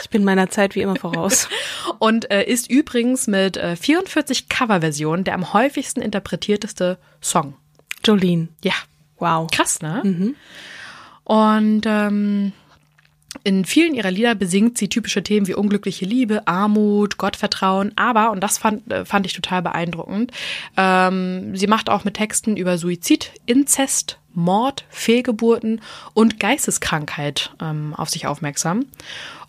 Ich 0.00 0.10
bin 0.10 0.22
meiner 0.24 0.48
Zeit 0.48 0.74
wie 0.76 0.80
immer 0.82 0.96
voraus. 0.96 1.48
Und 1.98 2.30
äh, 2.30 2.44
ist 2.44 2.70
übrigens 2.70 3.26
mit 3.26 3.56
äh, 3.56 3.74
44 3.74 4.48
Coverversionen 4.48 5.24
der 5.24 5.34
am 5.34 5.52
häufigsten 5.52 6.00
interpretierteste 6.00 6.98
Song. 7.20 7.54
Jolene. 8.04 8.48
Ja, 8.62 8.74
Wow. 9.18 9.50
krass, 9.50 9.82
ne? 9.82 10.34
Und 11.28 11.82
ähm, 11.84 12.52
in 13.44 13.66
vielen 13.66 13.92
ihrer 13.92 14.10
Lieder 14.10 14.34
besingt 14.34 14.78
sie 14.78 14.88
typische 14.88 15.22
Themen 15.22 15.46
wie 15.46 15.54
unglückliche 15.54 16.06
Liebe, 16.06 16.48
Armut, 16.48 17.18
Gottvertrauen, 17.18 17.92
aber, 17.96 18.30
und 18.30 18.40
das 18.40 18.56
fand, 18.56 18.90
äh, 18.90 19.04
fand 19.04 19.26
ich 19.26 19.34
total 19.34 19.60
beeindruckend, 19.60 20.32
ähm, 20.78 21.54
sie 21.54 21.66
macht 21.66 21.90
auch 21.90 22.04
mit 22.04 22.14
Texten 22.14 22.56
über 22.56 22.78
Suizid, 22.78 23.30
Inzest, 23.44 24.18
Mord, 24.32 24.86
Fehlgeburten 24.88 25.82
und 26.14 26.40
Geisteskrankheit 26.40 27.52
ähm, 27.60 27.92
auf 27.94 28.08
sich 28.08 28.26
aufmerksam. 28.26 28.86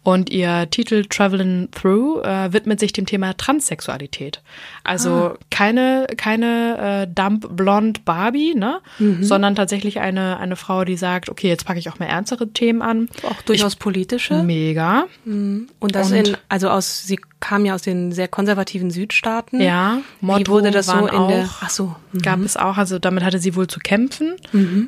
Und 0.02 0.30
ihr 0.30 0.70
Titel 0.72 1.06
Travelin' 1.06 1.70
Through 1.72 2.22
äh, 2.24 2.54
widmet 2.54 2.80
sich 2.80 2.94
dem 2.94 3.06
Thema 3.06 3.36
Transsexualität. 3.36 4.42
Also 4.84 5.34
keine, 5.52 6.08
keine 6.18 7.04
äh, 7.04 7.14
Dump 7.14 7.56
Blonde 7.56 8.00
Barbie, 8.06 8.56
ne? 8.56 8.80
Sondern 9.22 9.56
tatsächlich 9.56 10.00
eine, 10.00 10.38
eine 10.40 10.56
Frau, 10.56 10.86
die 10.86 10.96
sagt, 10.96 11.30
okay, 11.30 11.48
jetzt 11.50 11.66
packe 11.66 11.80
ich 11.80 11.90
auch 11.90 12.00
mal 12.00 12.06
ernstere 12.06 12.48
Themen 12.50 12.82
an. 12.82 13.10
Auch 13.24 13.42
durchaus 13.44 13.76
politische. 13.76 14.42
Mega. 14.44 15.06
Und 15.26 15.68
das 15.82 16.12
Und- 16.12 16.30
in, 16.30 16.38
also 16.48 16.70
aus, 16.70 17.04
sie 17.06 17.20
kam 17.40 17.66
ja 17.66 17.76
aus 17.76 17.82
den 17.82 18.12
sehr 18.12 18.28
konservativen 18.28 18.92
Südstaaten. 18.92 19.62
Ja, 19.62 20.00
Wie 20.22 20.48
wurde 20.48 20.72
das 20.72 20.88
so 20.88 21.08
in 21.08 21.28
der, 21.28 21.46
auch, 21.46 21.62
ach 21.62 21.70
so. 21.70 21.96
mhm. 22.12 22.22
gab 22.22 22.40
es 22.40 22.58
auch, 22.58 22.78
also 22.78 23.00
damit 23.00 23.24
hatte 23.24 23.40
sie 23.40 23.56
wohl 23.56 23.68
zu 23.68 23.80
kämpfen. 23.80 24.36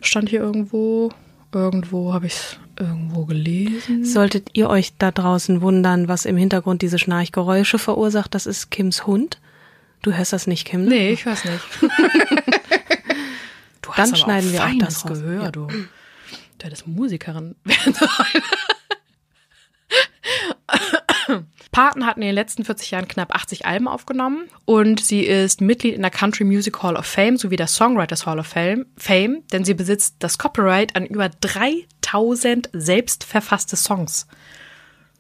Stand 0.02 0.30
hier 0.30 0.40
irgendwo, 0.42 1.12
irgendwo 1.54 2.14
habe 2.14 2.28
ich 2.28 2.34
es 2.34 2.58
irgendwo 2.80 3.26
gelesen. 3.26 4.04
Solltet 4.06 4.50
ihr 4.54 4.70
euch 4.70 4.94
da 4.98 5.12
draußen 5.12 5.62
wundern, 5.62 6.08
was 6.08 6.26
im 6.26 6.38
Hintergrund 6.38 6.82
diese 6.82 6.98
Schnarchgeräusche 7.00 7.80
verursacht, 7.80 8.34
das 8.36 8.46
ist 8.46 8.72
Kims 8.72 9.06
Hund. 9.08 9.40
Du 10.02 10.12
hörst 10.14 10.34
das 10.34 10.48
nicht, 10.48 10.66
Kim? 10.66 10.84
ne? 10.86 10.90
Nee, 10.90 11.10
ich 11.12 11.26
weiß 11.26 11.46
nicht. 11.46 11.62
du 13.82 13.90
Dann 13.96 14.08
aber 14.10 14.16
schneiden 14.16 14.52
wir 14.52 14.64
auch 14.64 14.70
das 14.80 15.06
raus. 15.06 15.20
Gehör, 15.20 15.44
Ja. 15.44 15.52
du. 15.52 15.68
Du 15.68 16.66
hättest 16.66 16.88
Musikerin 16.88 17.56
werden 17.64 17.94
sollen. 17.94 18.44
Paten 21.72 22.06
hat 22.06 22.18
in 22.18 22.22
den 22.22 22.36
letzten 22.36 22.66
40 22.66 22.92
Jahren 22.92 23.08
knapp 23.08 23.34
80 23.34 23.66
Alben 23.66 23.88
aufgenommen 23.88 24.50
und 24.66 25.00
sie 25.00 25.22
ist 25.22 25.62
Mitglied 25.62 25.96
in 25.96 26.02
der 26.02 26.12
Country 26.12 26.44
Music 26.44 26.84
Hall 26.84 26.98
of 26.98 27.06
Fame 27.06 27.38
sowie 27.38 27.56
der 27.56 27.68
Songwriters 27.68 28.26
Hall 28.26 28.40
of 28.40 28.48
Fame, 28.48 28.86
Fame 28.98 29.44
denn 29.52 29.64
sie 29.64 29.74
besitzt 29.74 30.16
das 30.20 30.38
Copyright 30.38 30.96
an 30.96 31.06
über 31.06 31.30
3000 31.30 32.70
selbst 32.74 33.24
verfasste 33.24 33.78
Songs. 33.78 34.28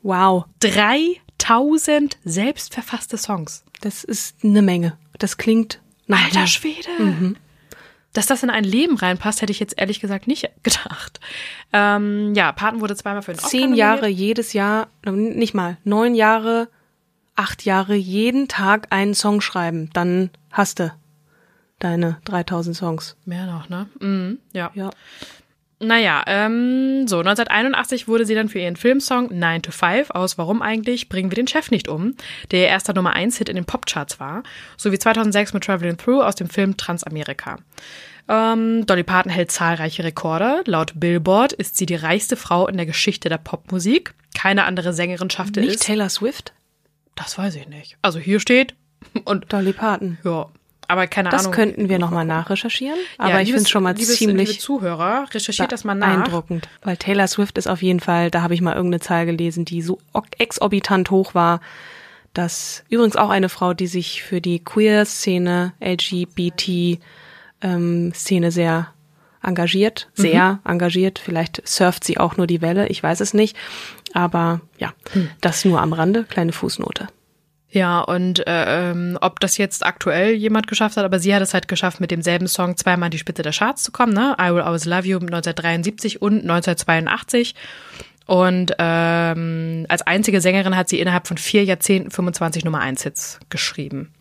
Wow, 0.03 0.45
3000 0.59 2.17
selbst 2.25 2.73
verfasste 2.73 3.17
Songs. 3.17 3.63
das 3.81 4.03
ist 4.03 4.35
eine 4.43 4.61
Menge. 4.61 4.97
Das 5.19 5.37
klingt 5.37 5.79
Alter 6.09 6.47
Schwede. 6.47 6.89
Dass 8.13 8.25
das 8.25 8.43
in 8.43 8.49
ein 8.49 8.65
Leben 8.65 8.97
reinpasst, 8.97 9.41
hätte 9.41 9.51
ich 9.51 9.59
jetzt 9.59 9.77
ehrlich 9.77 9.99
gesagt 10.01 10.27
nicht 10.27 10.49
gedacht. 10.63 11.19
Ähm, 11.71 12.33
ja, 12.35 12.51
Paten 12.51 12.81
wurde 12.81 12.95
zweimal 12.95 13.21
für 13.21 13.31
den 13.31 13.37
Oscar 13.37 13.49
zehn 13.49 13.61
nominiert. 13.61 13.77
Jahre 13.79 14.07
jedes 14.07 14.53
Jahr, 14.53 14.87
nicht 15.05 15.53
mal, 15.53 15.77
neun 15.83 16.15
Jahre, 16.15 16.67
acht 17.35 17.63
Jahre 17.63 17.95
jeden 17.95 18.47
Tag 18.47 18.87
einen 18.89 19.13
Song 19.13 19.39
schreiben. 19.39 19.89
Dann 19.93 20.29
hast 20.51 20.79
du 20.79 20.93
deine 21.79 22.17
3000 22.25 22.75
Songs. 22.75 23.15
Mehr 23.25 23.45
noch, 23.45 23.69
ne? 23.69 23.87
Mhm, 23.99 24.39
ja. 24.53 24.71
Ja. 24.73 24.89
Naja, 25.83 26.23
ähm, 26.27 27.07
so, 27.07 27.19
1981 27.19 28.07
wurde 28.07 28.25
sie 28.25 28.35
dann 28.35 28.49
für 28.49 28.59
ihren 28.59 28.75
Filmsong 28.75 29.37
9 29.37 29.63
to 29.63 29.71
5 29.71 30.11
aus 30.11 30.37
Warum 30.37 30.61
eigentlich 30.61 31.09
bringen 31.09 31.31
wir 31.31 31.35
den 31.35 31.47
Chef 31.47 31.71
nicht 31.71 31.87
um, 31.87 32.15
der 32.51 32.59
ihr 32.61 32.67
erster 32.67 32.93
Nummer 32.93 33.13
1 33.13 33.37
Hit 33.37 33.49
in 33.49 33.55
den 33.55 33.65
Popcharts 33.65 34.19
war, 34.19 34.43
sowie 34.77 34.99
2006 34.99 35.53
mit 35.53 35.63
Traveling 35.63 35.97
Through 35.97 36.23
aus 36.23 36.35
dem 36.35 36.49
Film 36.49 36.77
Transamerika. 36.77 37.57
Ähm, 38.29 38.85
Dolly 38.85 39.03
Parton 39.03 39.31
hält 39.31 39.51
zahlreiche 39.51 40.03
Rekorde. 40.03 40.61
Laut 40.65 40.93
Billboard 40.95 41.51
ist 41.53 41.77
sie 41.77 41.87
die 41.87 41.95
reichste 41.95 42.35
Frau 42.35 42.67
in 42.67 42.77
der 42.77 42.85
Geschichte 42.85 43.27
der 43.27 43.39
Popmusik. 43.39 44.13
Keine 44.37 44.65
andere 44.65 44.93
Sängerin 44.93 45.31
schaffte 45.31 45.61
Nicht 45.61 45.73
es. 45.73 45.79
Taylor 45.79 46.09
Swift? 46.09 46.53
Das 47.15 47.39
weiß 47.39 47.55
ich 47.55 47.67
nicht. 47.67 47.97
Also 48.03 48.19
hier 48.19 48.39
steht 48.39 48.75
und 49.25 49.51
Dolly 49.51 49.73
Parton. 49.73 50.19
ja, 50.23 50.47
aber 50.91 51.07
keine 51.07 51.29
Das 51.29 51.41
Ahnung. 51.41 51.53
könnten 51.53 51.89
wir 51.89 51.97
nochmal 51.99 52.25
nachrecherchieren. 52.25 52.97
Aber 53.17 53.29
Ja, 53.31 53.39
ich 53.41 53.49
finde 53.49 53.63
es 53.63 53.69
schon 53.69 53.83
mal 53.83 53.91
liebes, 53.95 54.19
Liebe 54.19 54.31
ziemlich 54.33 54.59
Zuhörer, 54.59 55.25
recherchiert 55.33 55.71
das 55.71 55.83
mal 55.83 55.95
nach. 55.95 56.07
beeindruckend. 56.15 56.67
Weil 56.83 56.97
Taylor 56.97 57.27
Swift 57.27 57.57
ist 57.57 57.67
auf 57.67 57.81
jeden 57.81 57.99
Fall, 57.99 58.29
da 58.31 58.41
habe 58.43 58.53
ich 58.53 58.61
mal 58.61 58.75
irgendeine 58.75 58.99
Zahl 59.01 59.25
gelesen, 59.25 59.65
die 59.65 59.81
so 59.81 59.99
exorbitant 60.37 61.09
hoch 61.11 61.33
war, 61.33 61.61
dass 62.33 62.83
übrigens 62.89 63.15
auch 63.15 63.29
eine 63.29 63.49
Frau, 63.49 63.73
die 63.73 63.87
sich 63.87 64.23
für 64.23 64.39
die 64.41 64.63
Queer-Szene, 64.63 65.73
LGBT-Szene 67.61 68.51
sehr 68.51 68.87
engagiert, 69.43 70.09
Mhm. 70.17 70.21
sehr 70.21 70.59
engagiert. 70.65 71.19
Vielleicht 71.19 71.67
surft 71.67 72.03
sie 72.03 72.17
auch 72.19 72.37
nur 72.37 72.47
die 72.47 72.61
Welle, 72.61 72.87
ich 72.87 73.01
weiß 73.01 73.19
es 73.21 73.33
nicht. 73.33 73.57
Aber 74.13 74.61
ja, 74.77 74.93
Hm. 75.13 75.29
das 75.41 75.65
nur 75.65 75.81
am 75.81 75.93
Rande, 75.93 76.23
kleine 76.25 76.51
Fußnote. 76.51 77.07
Ja, 77.71 78.01
und 78.01 78.45
äh, 78.47 78.91
ähm, 78.91 79.17
ob 79.21 79.39
das 79.39 79.57
jetzt 79.57 79.85
aktuell 79.85 80.33
jemand 80.33 80.67
geschafft 80.67 80.97
hat, 80.97 81.05
aber 81.05 81.19
sie 81.19 81.33
hat 81.33 81.41
es 81.41 81.53
halt 81.53 81.67
geschafft, 81.69 82.01
mit 82.01 82.11
demselben 82.11 82.47
Song 82.47 82.75
zweimal 82.75 83.07
an 83.07 83.11
die 83.11 83.17
Spitze 83.17 83.43
der 83.43 83.53
Charts 83.53 83.83
zu 83.83 83.91
kommen, 83.91 84.13
ne? 84.13 84.35
I 84.39 84.53
Will 84.53 84.61
Always 84.61 84.85
Love 84.85 85.07
You 85.07 85.17
1973 85.19 86.21
und 86.21 86.41
1982. 86.41 87.55
Und 88.27 88.73
ähm, 88.77 89.85
als 89.89 90.03
einzige 90.03 90.39
Sängerin 90.41 90.77
hat 90.77 90.87
sie 90.87 90.99
innerhalb 90.99 91.27
von 91.27 91.37
vier 91.37 91.63
Jahrzehnten 91.63 92.11
25 92.11 92.63
Nummer 92.63 92.79
1 92.79 93.03
Hits 93.03 93.39
geschrieben. 93.49 94.13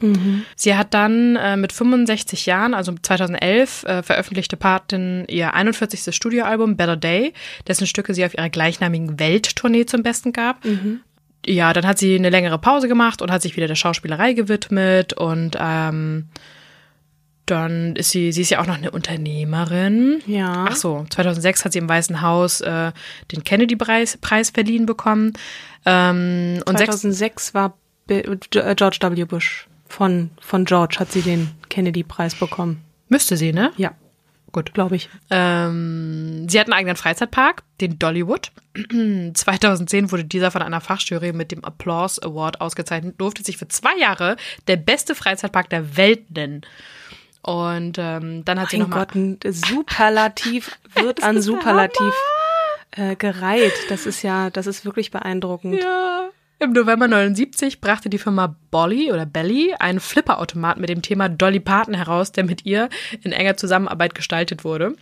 Sie 0.56 0.74
hat 0.74 0.94
dann 0.94 1.36
äh, 1.36 1.56
mit 1.56 1.72
65 1.72 2.46
Jahren, 2.46 2.74
also 2.74 2.92
2011, 3.00 3.84
äh, 3.84 4.02
veröffentlichte 4.02 4.56
Patin 4.56 5.26
ihr 5.28 5.54
41. 5.54 6.14
Studioalbum 6.14 6.76
Better 6.76 6.96
Day, 6.96 7.34
dessen 7.68 7.86
Stücke 7.86 8.14
sie 8.14 8.24
auf 8.24 8.34
ihrer 8.34 8.48
gleichnamigen 8.48 9.20
Welttournee 9.20 9.86
zum 9.86 10.02
Besten 10.02 10.32
gab. 10.32 10.64
Ja, 11.46 11.72
dann 11.72 11.86
hat 11.86 11.98
sie 11.98 12.14
eine 12.14 12.30
längere 12.30 12.58
Pause 12.58 12.88
gemacht 12.88 13.22
und 13.22 13.30
hat 13.30 13.42
sich 13.42 13.56
wieder 13.56 13.66
der 13.66 13.74
Schauspielerei 13.74 14.34
gewidmet 14.34 15.14
und 15.14 15.56
ähm, 15.58 16.28
dann 17.46 17.96
ist 17.96 18.10
sie, 18.10 18.30
sie 18.32 18.42
ist 18.42 18.50
ja 18.50 18.60
auch 18.60 18.66
noch 18.66 18.76
eine 18.76 18.90
Unternehmerin. 18.90 20.22
Ja. 20.26 20.66
Ach 20.68 20.76
so, 20.76 21.04
2006 21.10 21.64
hat 21.64 21.72
sie 21.72 21.78
im 21.78 21.88
Weißen 21.88 22.20
Haus 22.20 22.60
äh, 22.60 22.92
den 23.32 23.42
Kennedy-Preis 23.42 24.18
Preis 24.18 24.50
verliehen 24.50 24.86
bekommen. 24.86 25.32
Ähm, 25.84 26.62
und 26.66 26.78
sechs, 26.78 27.00
2006 27.00 27.54
war 27.54 27.74
äh, 28.08 28.22
George 28.76 28.98
W. 29.00 29.24
Bush. 29.24 29.66
Von, 29.88 30.30
von 30.40 30.66
George 30.66 30.96
hat 31.00 31.10
sie 31.10 31.22
den 31.22 31.50
Kennedy-Preis 31.68 32.36
bekommen. 32.36 32.84
müsste 33.08 33.36
sie, 33.36 33.52
ne? 33.52 33.72
Ja, 33.76 33.92
Gut. 34.52 34.74
glaube 34.74 34.96
ich. 34.96 35.08
Ähm, 35.30 36.48
sie 36.48 36.58
hat 36.58 36.66
einen 36.66 36.74
eigenen 36.74 36.96
Freizeitpark, 36.96 37.62
den 37.80 37.98
Dollywood. 37.98 38.52
2010 39.34 40.10
wurde 40.10 40.24
dieser 40.24 40.50
von 40.50 40.62
einer 40.62 40.80
Fachjury 40.80 41.32
mit 41.32 41.52
dem 41.52 41.64
Applause 41.64 42.22
Award 42.22 42.60
ausgezeichnet, 42.60 43.20
durfte 43.20 43.42
sich 43.42 43.56
für 43.56 43.68
zwei 43.68 43.96
Jahre 43.98 44.36
der 44.66 44.76
beste 44.76 45.14
Freizeitpark 45.14 45.70
der 45.70 45.96
Welt 45.96 46.30
nennen. 46.30 46.62
Und 47.42 47.96
ähm, 47.98 48.44
dann 48.44 48.60
hat 48.60 48.70
sie 48.70 48.78
Mein 48.78 48.90
nochmal. 48.90 49.06
Gott, 49.06 49.14
ein 49.14 49.38
Superlativ 49.52 50.78
wird 50.94 51.22
an 51.22 51.40
Superlativ 51.40 52.14
äh, 52.92 53.16
gereiht. 53.16 53.72
Das 53.88 54.06
ist 54.06 54.22
ja, 54.22 54.50
das 54.50 54.66
ist 54.66 54.84
wirklich 54.84 55.10
beeindruckend. 55.10 55.80
Ja. 55.82 56.28
Im 56.62 56.72
November 56.72 57.08
79 57.08 57.80
brachte 57.80 58.10
die 58.10 58.18
Firma 58.18 58.54
Bolly 58.70 59.10
oder 59.10 59.24
Belly 59.24 59.74
einen 59.78 59.98
Flipperautomat 59.98 60.78
mit 60.78 60.90
dem 60.90 61.00
Thema 61.00 61.30
Dolly 61.30 61.58
Parton 61.58 61.94
heraus, 61.94 62.32
der 62.32 62.44
mit 62.44 62.66
ihr 62.66 62.90
in 63.22 63.32
enger 63.32 63.56
Zusammenarbeit 63.56 64.14
gestaltet 64.14 64.62
wurde. 64.62 64.94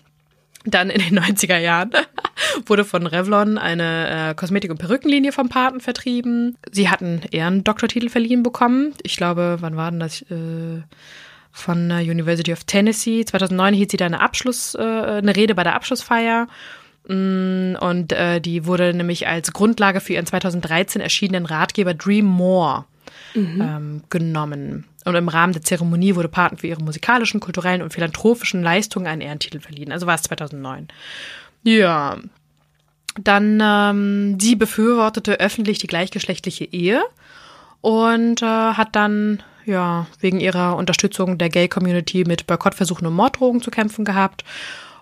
Dann 0.65 0.89
in 0.89 1.01
den 1.01 1.19
90er 1.25 1.59
Jahren 1.59 1.91
wurde 2.67 2.85
von 2.85 3.09
Revlon 3.09 3.59
eine 3.59 4.31
äh, 4.31 4.35
Kosmetik- 4.35 4.71
und 4.71 4.79
Perückenlinie 4.79 5.33
vom 5.33 5.49
Paten 5.49 5.81
vertrieben. 5.81 6.57
Sie 6.71 6.89
hatten 6.89 7.23
einen 7.35 7.65
Doktortitel 7.65 8.09
verliehen 8.09 8.45
bekommen. 8.45 8.95
Ich 9.03 9.17
glaube, 9.17 9.57
wann 9.59 9.77
war 9.77 9.91
denn 9.91 9.99
das? 9.99 10.23
Äh, 10.23 10.83
von 11.51 11.89
der 11.89 12.03
University 12.03 12.53
of 12.53 12.65
Tennessee. 12.65 13.25
2009 13.25 13.75
hielt 13.75 13.91
sie 13.91 13.97
da 13.97 14.07
eine 14.07 14.21
Abschluss, 14.21 14.77
äh, 14.77 14.79
eine 14.79 15.35
Rede 15.35 15.57
bei 15.57 15.65
der 15.65 15.75
Abschlussfeier. 15.75 16.47
Mm, 17.09 17.77
Und 17.81 18.13
äh, 18.13 18.41
die 18.41 18.67
wurde 18.67 18.95
nämlich 18.95 19.27
als 19.27 19.53
Grundlage 19.53 20.01
für 20.01 20.13
ihren 20.15 20.27
2013 20.27 21.01
erschienenen 21.01 21.47
Ratgeber 21.47 21.95
Dream 21.95 22.27
More 22.27 22.85
ähm, 23.35 24.03
genommen. 24.11 24.85
Und 25.05 25.15
im 25.15 25.29
Rahmen 25.29 25.53
der 25.53 25.63
Zeremonie 25.63 26.15
wurde 26.15 26.29
Paten 26.29 26.59
für 26.59 26.67
ihre 26.67 26.83
musikalischen, 26.83 27.41
kulturellen 27.41 27.83
und 27.83 27.93
philanthropischen 27.93 28.63
Leistungen 28.63 29.07
einen 29.07 29.23
Ehrentitel 29.23 29.61
verliehen. 29.61 29.93
Also 29.93 30.07
war 30.07 30.15
es 30.15 30.23
2009. 30.23 30.89
Ja. 31.63 32.19
Dann, 33.21 33.61
ähm, 33.63 34.39
sie 34.41 34.55
befürwortete 34.55 35.41
öffentlich 35.41 35.79
die 35.79 35.87
gleichgeschlechtliche 35.87 36.65
Ehe 36.65 37.03
und 37.81 38.43
äh, 38.43 38.47
hat 38.47 38.95
dann 38.95 39.43
ja 39.65 40.07
wegen 40.21 40.41
ihrer 40.41 40.77
Unterstützung 40.77 41.39
der 41.39 41.49
Gay-Community 41.49 42.25
mit 42.25 42.47
Boykottversuchen 42.47 43.07
und 43.07 43.15
Morddrohungen 43.15 43.63
zu 43.63 43.71
kämpfen 43.71 44.05
gehabt. 44.05 44.45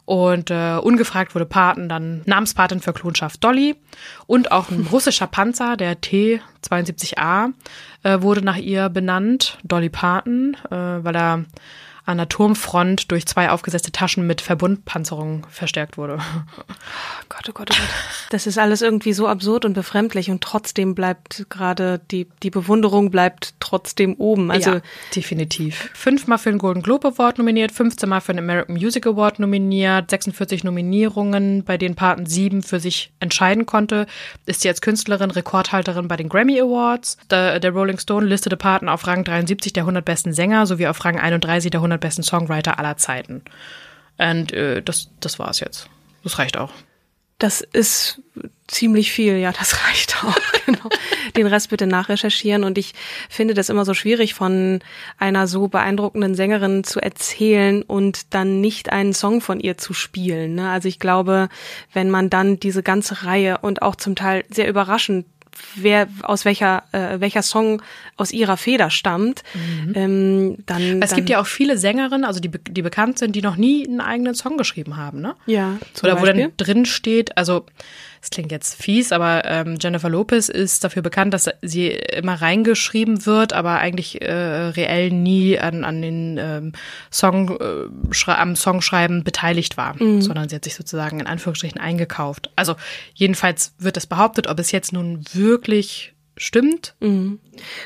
Und 0.07 0.51
äh, 0.51 0.79
ungefragt 0.81 1.35
wurde 1.35 1.47
Paten 1.47 1.89
dann 1.89 2.23
Namenspatin 2.25 2.81
für 2.81 2.93
Klonschaft 2.93 3.43
Dolly. 3.43 3.75
Und 4.27 4.53
auch 4.53 4.71
ein 4.71 4.87
russischer 4.91 5.27
Panzer, 5.27 5.77
der 5.77 6.01
T-72A, 6.01 7.53
äh, 8.05 8.23
wurde 8.23 8.43
nach 8.43 8.57
ihr 8.57 8.89
benannt, 8.89 9.59
Dolly 9.65 9.91
Parton, 9.91 10.57
äh, 10.71 10.75
weil 11.05 11.17
er 11.17 11.45
an 12.07 12.19
der 12.19 12.29
Turmfront 12.29 13.11
durch 13.11 13.27
zwei 13.27 13.51
aufgesetzte 13.51 13.91
Taschen 13.91 14.27
mit 14.27 14.41
Verbundpanzerung 14.41 15.47
verstärkt 15.51 15.99
wurde. 15.99 16.19
Oh 16.19 17.29
Gott, 17.29 17.49
oh 17.49 17.53
Gott, 17.53 17.71
oh 17.73 17.75
Gott. 17.75 17.89
Das 18.31 18.47
ist 18.47 18.59
alles 18.59 18.81
irgendwie 18.81 19.13
so 19.13 19.27
absurd 19.27 19.65
und 19.65 19.75
befremdlich 19.75 20.31
und 20.31 20.41
trotzdem 20.41 20.95
bleibt 20.95 21.47
gerade 21.49 22.01
die, 22.13 22.29
die 22.43 22.51
Bewunderung 22.51 23.11
bleibt 23.11 23.55
trotzdem 23.59 24.15
oben. 24.15 24.53
Also 24.53 24.75
ja, 24.75 24.81
definitiv. 25.15 25.91
Fünfmal 25.93 26.39
für 26.39 26.51
den 26.51 26.59
Golden 26.59 26.83
Globe 26.83 27.09
Award 27.09 27.39
nominiert, 27.39 27.73
15 27.73 28.09
Mal 28.09 28.21
für 28.21 28.33
den 28.33 28.39
American 28.39 28.77
Music 28.77 29.07
Award 29.07 29.41
nominiert, 29.41 30.09
46 30.11 30.63
Nominierungen, 30.63 31.65
bei 31.65 31.77
denen 31.77 31.97
Paten 31.97 32.27
sieben 32.27 32.63
für 32.63 32.79
sich 32.79 33.13
entscheiden 33.19 33.67
konnte, 33.67 34.07
ist 34.47 34.61
sie 34.61 34.69
als 34.69 34.81
Künstlerin 34.81 35.33
Rekordhalterin 35.33 36.07
bei 36.07 36.17
den 36.17 36.29
Grammy 36.29 36.61
Awards. 36.61 37.19
Der, 37.31 37.59
der 37.59 37.73
Rolling 37.73 37.99
Stone 37.99 38.27
listete 38.27 38.57
Paten 38.57 38.89
auf 38.89 39.07
Rang 39.09 39.25
73 39.25 39.73
der 39.73 39.83
100 39.83 40.05
besten 40.05 40.33
Sänger 40.33 40.67
sowie 40.67 40.87
auf 40.87 41.05
Rang 41.05 41.19
31 41.19 41.71
der 41.71 41.81
100 41.81 41.96
besten 41.99 42.23
Songwriter 42.23 42.79
aller 42.79 42.97
Zeiten. 42.97 43.43
Und 44.19 44.53
äh, 44.53 44.83
das, 44.83 45.11
das 45.21 45.39
war's 45.39 45.61
jetzt. 45.61 45.89
Das 46.23 46.39
reicht 46.39 46.57
auch. 46.57 46.73
Das 47.39 47.61
ist 47.61 48.23
ziemlich 48.67 49.13
viel, 49.13 49.37
ja, 49.37 49.53
das 49.53 49.85
reicht 49.89 50.25
auch. 50.25 50.37
genau. 50.65 50.89
Den 51.37 51.47
Rest 51.47 51.69
bitte 51.69 51.87
nachrecherchieren. 51.87 52.65
Und 52.65 52.79
ich 52.79 52.95
finde 53.29 53.55
das 53.55 53.69
immer 53.69 53.85
so 53.85 53.93
schwierig, 53.93 54.35
von 54.35 54.81
einer 55.19 55.47
so 55.47 55.69
beeindruckenden 55.69 56.35
Sängerin 56.35 56.83
zu 56.83 57.01
erzählen 57.01 57.83
und 57.83 58.35
dann 58.35 58.61
nicht 58.61 58.91
einen 58.91 59.13
Song 59.13 59.41
von 59.41 59.61
ihr 59.61 59.77
zu 59.77 59.93
spielen. 59.93 60.55
Ne? 60.55 60.71
Also 60.71 60.89
ich 60.89 60.99
glaube, 60.99 61.49
wenn 61.93 62.11
man 62.11 62.31
dann 62.31 62.59
diese 62.59 62.83
ganze 62.83 63.25
Reihe 63.25 63.59
und 63.59 63.83
auch 63.83 63.97
zum 63.97 64.17
Teil 64.17 64.45
sehr 64.49 64.69
überraschend 64.69 65.27
wer 65.75 66.09
aus 66.23 66.45
welcher 66.45 66.85
äh, 66.93 67.21
welcher 67.21 67.43
Song 67.43 67.83
aus 68.17 68.33
ihrer 68.33 68.57
Feder 68.57 68.91
stammt, 68.91 69.43
mhm. 69.55 69.93
ähm, 69.95 70.57
dann. 70.67 71.03
Es 71.03 71.11
dann, 71.11 71.17
gibt 71.17 71.29
ja 71.29 71.41
auch 71.41 71.47
viele 71.47 71.77
Sängerinnen, 71.79 72.25
also 72.25 72.41
die 72.41 72.51
die 72.51 72.83
bekannt 72.83 73.19
sind, 73.19 73.37
die 73.37 73.43
noch 73.43 73.57
nie 73.57 73.87
einen 73.87 74.01
eigenen 74.01 74.35
Song 74.35 74.57
geschrieben 74.57 74.97
haben, 74.97 75.21
ne? 75.21 75.35
Ja. 75.47 75.79
Oder 76.03 76.15
Beispiel? 76.15 76.35
wo 76.35 76.39
dann 76.39 76.53
drin 76.57 76.87
steht, 76.87 77.37
also 77.37 77.67
das 78.27 78.31
klingt 78.31 78.51
jetzt 78.51 78.83
fies, 78.83 79.13
aber 79.13 79.45
ähm, 79.45 79.79
Jennifer 79.81 80.09
Lopez 80.09 80.49
ist 80.49 80.83
dafür 80.83 81.03
bekannt, 81.03 81.33
dass 81.33 81.49
sie 81.63 81.91
immer 81.91 82.35
reingeschrieben 82.35 83.25
wird, 83.25 83.53
aber 83.53 83.79
eigentlich 83.79 84.21
äh, 84.21 84.33
reell 84.33 85.11
nie 85.11 85.59
an, 85.61 85.85
an 85.85 86.03
den 86.03 86.37
ähm, 86.37 86.73
Song, 87.11 87.57
äh, 87.61 88.31
am 88.33 88.57
Songschreiben 88.57 89.23
beteiligt 89.23 89.77
war, 89.77 89.95
mhm. 90.03 90.23
sondern 90.23 90.49
sie 90.49 90.57
hat 90.57 90.65
sich 90.65 90.75
sozusagen 90.75 91.21
in 91.21 91.29
Anführungsstrichen 91.29 91.81
eingekauft. 91.81 92.51
Also 92.57 92.75
jedenfalls 93.15 93.75
wird 93.79 93.97
es 93.97 94.09
behauptet, 94.09 94.49
ob 94.49 94.59
es 94.59 94.73
jetzt 94.73 94.93
nun 94.93 95.25
wirklich 95.33 95.46
stimmt. 96.37 96.95
Mhm. 97.01 97.39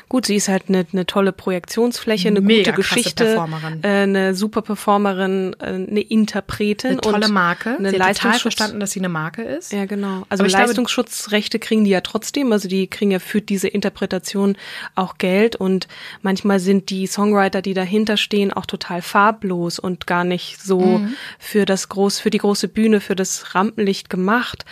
Gut, 0.09 0.25
sie 0.25 0.35
ist 0.35 0.49
halt 0.49 0.63
eine, 0.67 0.85
eine 0.91 1.05
tolle 1.05 1.31
Projektionsfläche, 1.31 2.27
eine 2.27 2.41
Mega 2.41 2.71
gute 2.71 2.75
Geschichte, 2.75 3.41
äh, 3.81 3.87
eine 3.87 4.35
super 4.35 4.61
Performerin, 4.61 5.55
äh, 5.59 5.67
eine 5.67 6.01
Interpretin 6.01 6.91
eine 6.91 7.01
tolle 7.01 7.27
und 7.27 7.33
Marke. 7.33 7.77
Eine 7.77 7.91
sie 7.91 8.01
hat 8.01 8.17
total 8.17 8.39
verstanden, 8.39 8.81
dass 8.81 8.91
sie 8.91 8.99
eine 8.99 9.07
Marke 9.07 9.43
ist. 9.43 9.71
Ja, 9.71 9.85
genau. 9.85 10.25
Also 10.27 10.43
Leistungsschutzrechte 10.43 11.59
kriegen 11.59 11.85
die 11.85 11.91
ja 11.91 12.01
trotzdem, 12.01 12.51
also 12.51 12.67
die 12.67 12.87
kriegen 12.87 13.11
ja 13.11 13.19
für 13.19 13.41
diese 13.41 13.69
Interpretation 13.69 14.57
auch 14.95 15.17
Geld 15.17 15.55
und 15.55 15.87
manchmal 16.21 16.59
sind 16.59 16.89
die 16.89 17.07
Songwriter, 17.07 17.61
die 17.61 17.73
dahinter 17.73 18.17
stehen, 18.17 18.51
auch 18.51 18.65
total 18.65 19.01
farblos 19.01 19.79
und 19.79 20.07
gar 20.07 20.25
nicht 20.25 20.61
so 20.61 20.81
mhm. 20.81 21.15
für 21.39 21.63
das 21.63 21.87
groß 21.87 22.19
für 22.19 22.29
die 22.29 22.39
große 22.39 22.67
Bühne, 22.67 22.99
für 22.99 23.15
das 23.15 23.55
Rampenlicht 23.55 24.09
gemacht. 24.09 24.65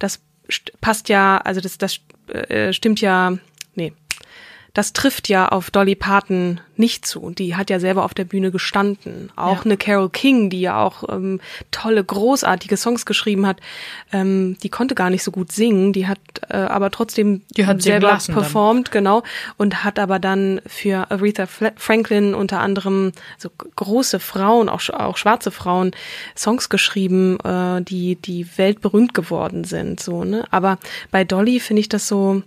Das 0.00 0.20
passt 0.80 1.08
ja, 1.08 1.38
also 1.38 1.60
das 1.60 1.78
das 1.78 2.00
äh, 2.28 2.72
stimmt 2.72 3.00
ja, 3.00 3.36
nee, 3.74 3.92
das 4.72 4.92
trifft 4.92 5.28
ja 5.28 5.48
auf 5.48 5.70
Dolly 5.70 5.94
Parton 5.94 6.60
nicht 6.76 7.04
zu. 7.04 7.30
Die 7.30 7.56
hat 7.56 7.70
ja 7.70 7.78
selber 7.78 8.04
auf 8.04 8.14
der 8.14 8.24
Bühne 8.24 8.50
gestanden. 8.50 9.30
Auch 9.36 9.58
ja. 9.58 9.62
eine 9.64 9.76
Carol 9.76 10.08
King, 10.08 10.48
die 10.48 10.60
ja 10.60 10.82
auch 10.82 11.04
ähm, 11.08 11.40
tolle, 11.70 12.02
großartige 12.02 12.76
Songs 12.76 13.04
geschrieben 13.04 13.46
hat, 13.46 13.58
ähm, 14.12 14.56
die 14.62 14.68
konnte 14.70 14.94
gar 14.94 15.10
nicht 15.10 15.22
so 15.22 15.30
gut 15.30 15.52
singen. 15.52 15.92
Die 15.92 16.06
hat 16.06 16.18
äh, 16.48 16.56
aber 16.56 16.90
trotzdem 16.90 17.42
hat 17.62 17.82
selber 17.82 18.18
performt, 18.26 18.88
dann. 18.88 18.92
genau, 18.92 19.22
und 19.56 19.84
hat 19.84 19.98
aber 19.98 20.18
dann 20.18 20.60
für 20.66 21.10
Aretha 21.10 21.46
Franklin 21.46 22.34
unter 22.34 22.60
anderem 22.60 23.12
so 23.38 23.50
große 23.76 24.20
Frauen, 24.20 24.68
auch, 24.68 24.88
auch 24.90 25.16
schwarze 25.16 25.50
Frauen, 25.50 25.92
Songs 26.36 26.68
geschrieben, 26.68 27.38
äh, 27.40 27.82
die 27.82 28.16
die 28.16 28.46
weltberühmt 28.56 29.14
geworden 29.14 29.64
sind. 29.64 30.00
So 30.00 30.24
ne. 30.24 30.44
Aber 30.50 30.78
bei 31.10 31.24
Dolly 31.24 31.60
finde 31.60 31.80
ich 31.80 31.88
das 31.88 32.08
so 32.08 32.42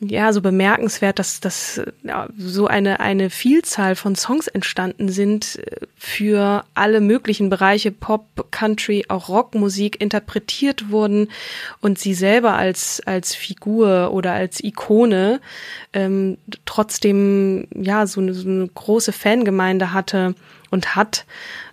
ja 0.00 0.32
so 0.32 0.40
bemerkenswert, 0.40 1.18
dass, 1.18 1.40
dass 1.40 1.80
ja, 2.02 2.28
so 2.36 2.66
eine, 2.66 3.00
eine 3.00 3.30
Vielzahl 3.30 3.94
von 3.94 4.16
Songs 4.16 4.48
entstanden 4.48 5.08
sind 5.08 5.58
äh, 5.58 5.86
für 5.96 6.64
alle 6.74 7.00
möglichen 7.00 7.48
Bereiche, 7.48 7.92
Pop, 7.92 8.48
Country, 8.50 9.04
auch 9.08 9.28
Rockmusik 9.28 10.00
interpretiert 10.00 10.90
wurden 10.90 11.28
und 11.80 11.98
sie 11.98 12.14
selber 12.14 12.54
als, 12.54 13.00
als 13.06 13.34
Figur 13.34 14.12
oder 14.12 14.32
als 14.32 14.62
Ikone 14.62 15.40
ähm, 15.92 16.38
trotzdem 16.64 17.68
ja 17.74 18.06
so 18.06 18.20
eine, 18.20 18.34
so 18.34 18.48
eine 18.48 18.68
große 18.68 19.12
Fangemeinde 19.12 19.92
hatte 19.92 20.34
und 20.70 20.96
hat. 20.96 21.24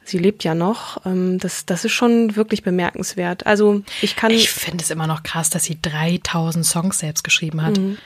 Sie 0.04 0.18
lebt 0.18 0.44
ja 0.44 0.56
noch. 0.56 1.06
Ähm, 1.06 1.38
das, 1.40 1.66
das 1.66 1.86
ist 1.86 1.92
schon 1.92 2.36
wirklich 2.36 2.64
bemerkenswert. 2.64 3.46
Also 3.46 3.84
ich 4.02 4.16
kann. 4.16 4.32
Ich 4.32 4.50
finde 4.50 4.84
es 4.84 4.90
immer 4.90 5.08
noch 5.08 5.24
krass, 5.24 5.50
dass 5.50 5.64
sie 5.64 5.80
3000 5.82 6.66
Songs 6.66 7.00
selbst 7.00 7.24
geschrieben 7.24 7.62
hat. 7.62 7.78
Mhm. 7.78 7.98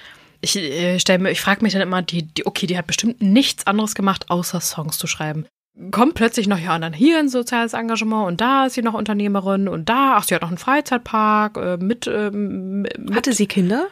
Ich 0.42 0.56
äh, 0.58 1.00
stelle 1.00 1.20
mir, 1.20 1.32
ich 1.32 1.42
frage 1.42 1.64
mich 1.64 1.74
dann 1.74 1.82
immer, 1.82 2.02
die, 2.02 2.24
die, 2.24 2.46
okay, 2.46 2.68
die 2.68 2.78
hat 2.78 2.88
bestimmt 2.88 3.22
nichts 3.22 3.66
anderes 3.66 3.96
gemacht, 3.96 4.30
außer 4.30 4.60
Songs 4.62 4.98
zu 4.98 5.08
schreiben. 5.08 5.46
Kommt 5.92 6.14
plötzlich 6.14 6.48
noch, 6.48 6.60
ja, 6.60 6.76
und 6.76 6.82
dann 6.82 6.94
hier 6.94 7.20
ein 7.20 7.28
soziales 7.28 7.74
Engagement 7.74 8.28
und 8.28 8.42
da 8.42 8.68
ist 8.68 8.76
sie 8.76 8.82
noch 8.82 8.94
Unternehmerin 8.94 9.68
und 9.68 9.90
da, 9.90 10.16
ach, 10.16 10.24
sie 10.24 10.36
hat 10.36 10.42
noch 10.42 10.50
einen 10.50 10.58
Freizeitpark 10.58 11.58
äh, 11.58 11.78
mit, 11.78 12.08
ähm, 12.08 12.84
mit. 12.84 13.16
Hatte 13.16 13.34
sie 13.34 13.48
Kinder? 13.48 13.88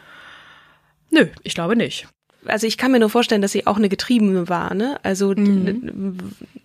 Nö, 1.10 1.28
ich 1.44 1.56
glaube 1.56 1.76
nicht 1.76 2.08
also 2.46 2.68
ich 2.68 2.78
kann 2.78 2.92
mir 2.92 3.00
nur 3.00 3.10
vorstellen, 3.10 3.42
dass 3.42 3.52
sie 3.52 3.68
auch 3.68 3.78
eine 3.78 3.90
Getriebene 3.90 4.50
war, 4.50 4.74
ne? 4.74 5.00
Also 5.04 5.34
mhm. 5.36 6.18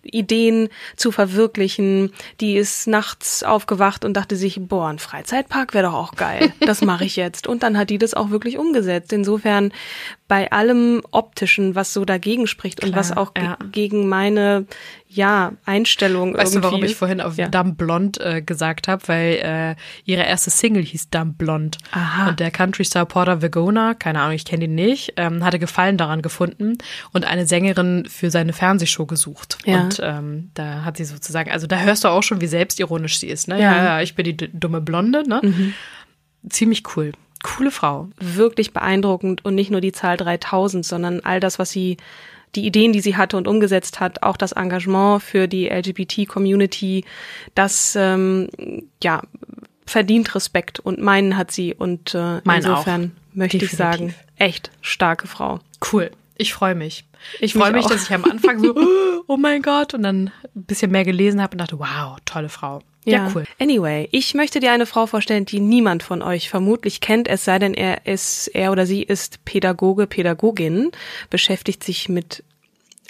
Ideen 0.03 0.69
zu 0.95 1.11
verwirklichen. 1.11 2.11
Die 2.39 2.55
ist 2.55 2.87
nachts 2.87 3.43
aufgewacht 3.43 4.05
und 4.05 4.13
dachte 4.13 4.35
sich, 4.35 4.59
boah, 4.59 4.87
ein 4.87 4.99
Freizeitpark 4.99 5.73
wäre 5.73 5.87
doch 5.87 5.93
auch 5.93 6.15
geil. 6.15 6.51
Das 6.65 6.81
mache 6.81 7.05
ich 7.05 7.15
jetzt. 7.15 7.47
Und 7.47 7.63
dann 7.63 7.77
hat 7.77 7.89
die 7.89 7.97
das 7.97 8.13
auch 8.13 8.29
wirklich 8.29 8.57
umgesetzt. 8.57 9.13
Insofern 9.13 9.71
bei 10.27 10.51
allem 10.51 11.01
optischen, 11.11 11.75
was 11.75 11.93
so 11.93 12.05
dagegen 12.05 12.47
spricht 12.47 12.79
Klar, 12.79 12.89
und 12.89 12.95
was 12.95 13.15
auch 13.15 13.31
ja. 13.37 13.57
gegen 13.71 14.07
meine 14.07 14.65
ja, 15.11 15.53
Einstellung 15.65 16.35
weißt 16.35 16.53
irgendwie. 16.53 16.55
du, 16.55 16.63
warum 16.63 16.83
ich 16.83 16.95
vorhin 16.95 17.19
auf 17.19 17.35
ja. 17.35 17.47
Dumb 17.47 17.79
Blond 17.79 18.21
äh, 18.21 18.43
gesagt 18.43 18.87
habe? 18.87 19.07
Weil 19.07 19.75
äh, 19.75 19.75
ihre 20.05 20.21
erste 20.21 20.51
Single 20.51 20.83
hieß 20.83 21.09
Dumb 21.09 21.39
Blond. 21.39 21.79
Aha. 21.91 22.29
Und 22.29 22.39
der 22.39 22.51
Country 22.51 22.85
Star 22.85 23.07
Porter 23.07 23.41
Vagona, 23.41 23.95
keine 23.95 24.21
Ahnung, 24.21 24.35
ich 24.35 24.45
kenne 24.45 24.65
ihn 24.65 24.75
nicht, 24.75 25.13
ähm, 25.17 25.43
hatte 25.43 25.57
Gefallen 25.57 25.97
daran 25.97 26.21
gefunden 26.21 26.77
und 27.11 27.25
eine 27.25 27.47
Sängerin 27.47 28.05
für 28.07 28.29
seine 28.29 28.53
Fernsehshow 28.53 29.07
gesucht. 29.07 29.57
Ja. 29.65 29.81
Und 29.81 29.99
ähm, 30.03 30.51
da 30.53 30.85
hat 30.85 30.97
sie 30.97 31.05
sozusagen, 31.05 31.49
also 31.49 31.65
da 31.65 31.79
hörst 31.79 32.03
du 32.03 32.09
auch 32.09 32.21
schon, 32.23 32.39
wie 32.39 32.47
selbstironisch 32.47 33.17
sie 33.19 33.29
ist. 33.29 33.47
Ne? 33.47 33.59
Ja, 33.59 33.83
ja 33.83 34.01
ich 34.01 34.13
bin 34.13 34.25
die 34.25 34.37
dumme 34.37 34.79
Blonde. 34.79 35.27
Ne? 35.27 35.41
Mhm. 35.41 35.73
Ziemlich 36.49 36.83
cool. 36.95 37.13
Coole 37.41 37.71
Frau. 37.71 38.09
Wirklich 38.19 38.73
beeindruckend 38.73 39.43
und 39.43 39.55
nicht 39.55 39.71
nur 39.71 39.81
die 39.81 39.91
Zahl 39.91 40.17
3000, 40.17 40.85
sondern 40.85 41.21
all 41.21 41.39
das, 41.39 41.57
was 41.57 41.71
sie 41.71 41.97
die 42.55 42.65
Ideen, 42.65 42.93
die 42.93 43.01
sie 43.01 43.15
hatte 43.15 43.37
und 43.37 43.47
umgesetzt 43.47 43.99
hat, 43.99 44.23
auch 44.23 44.37
das 44.37 44.53
Engagement 44.53 45.21
für 45.21 45.47
die 45.47 45.67
LGBT-Community, 45.69 47.05
das 47.55 47.95
ähm, 47.95 48.49
ja 49.03 49.21
verdient 49.85 50.35
Respekt 50.35 50.79
und 50.79 50.99
meinen 50.99 51.35
hat 51.35 51.51
sie 51.51 51.73
und 51.73 52.13
äh, 52.13 52.41
Mein 52.43 52.57
insofern 52.57 53.11
auch. 53.15 53.35
möchte 53.35 53.57
Definitiv. 53.57 53.71
ich 53.71 53.77
sagen, 53.77 54.15
echt 54.37 54.71
starke 54.81 55.27
Frau. 55.27 55.59
Cool. 55.91 56.11
Ich 56.37 56.53
freue 56.53 56.75
mich. 56.75 57.05
Ich 57.41 57.53
freue 57.53 57.73
mich, 57.73 57.85
dass 57.85 58.03
ich 58.03 58.13
am 58.13 58.23
Anfang 58.23 58.59
so, 58.59 58.73
oh 59.27 59.35
mein 59.35 59.61
Gott, 59.61 59.93
und 59.93 60.03
dann 60.03 60.31
ein 60.55 60.63
bisschen 60.63 60.91
mehr 60.91 61.03
gelesen 61.03 61.41
habe 61.41 61.51
und 61.53 61.57
dachte, 61.57 61.77
wow, 61.77 62.17
tolle 62.23 62.47
Frau. 62.47 62.81
Ja, 63.05 63.25
ja, 63.25 63.31
cool. 63.33 63.45
Anyway, 63.59 64.09
ich 64.11 64.33
möchte 64.33 64.59
dir 64.59 64.71
eine 64.71 64.85
Frau 64.85 65.05
vorstellen, 65.05 65.45
die 65.45 65.59
niemand 65.59 66.03
von 66.03 66.21
euch 66.21 66.49
vermutlich 66.49 67.01
kennt, 67.01 67.27
es 67.27 67.45
sei 67.45 67.57
denn, 67.59 67.73
er 67.73 68.05
ist, 68.05 68.47
er 68.53 68.71
oder 68.71 68.85
sie 68.85 69.03
ist 69.03 69.43
Pädagoge, 69.45 70.05
Pädagogin, 70.05 70.91
beschäftigt 71.29 71.83
sich 71.83 72.09
mit 72.09 72.43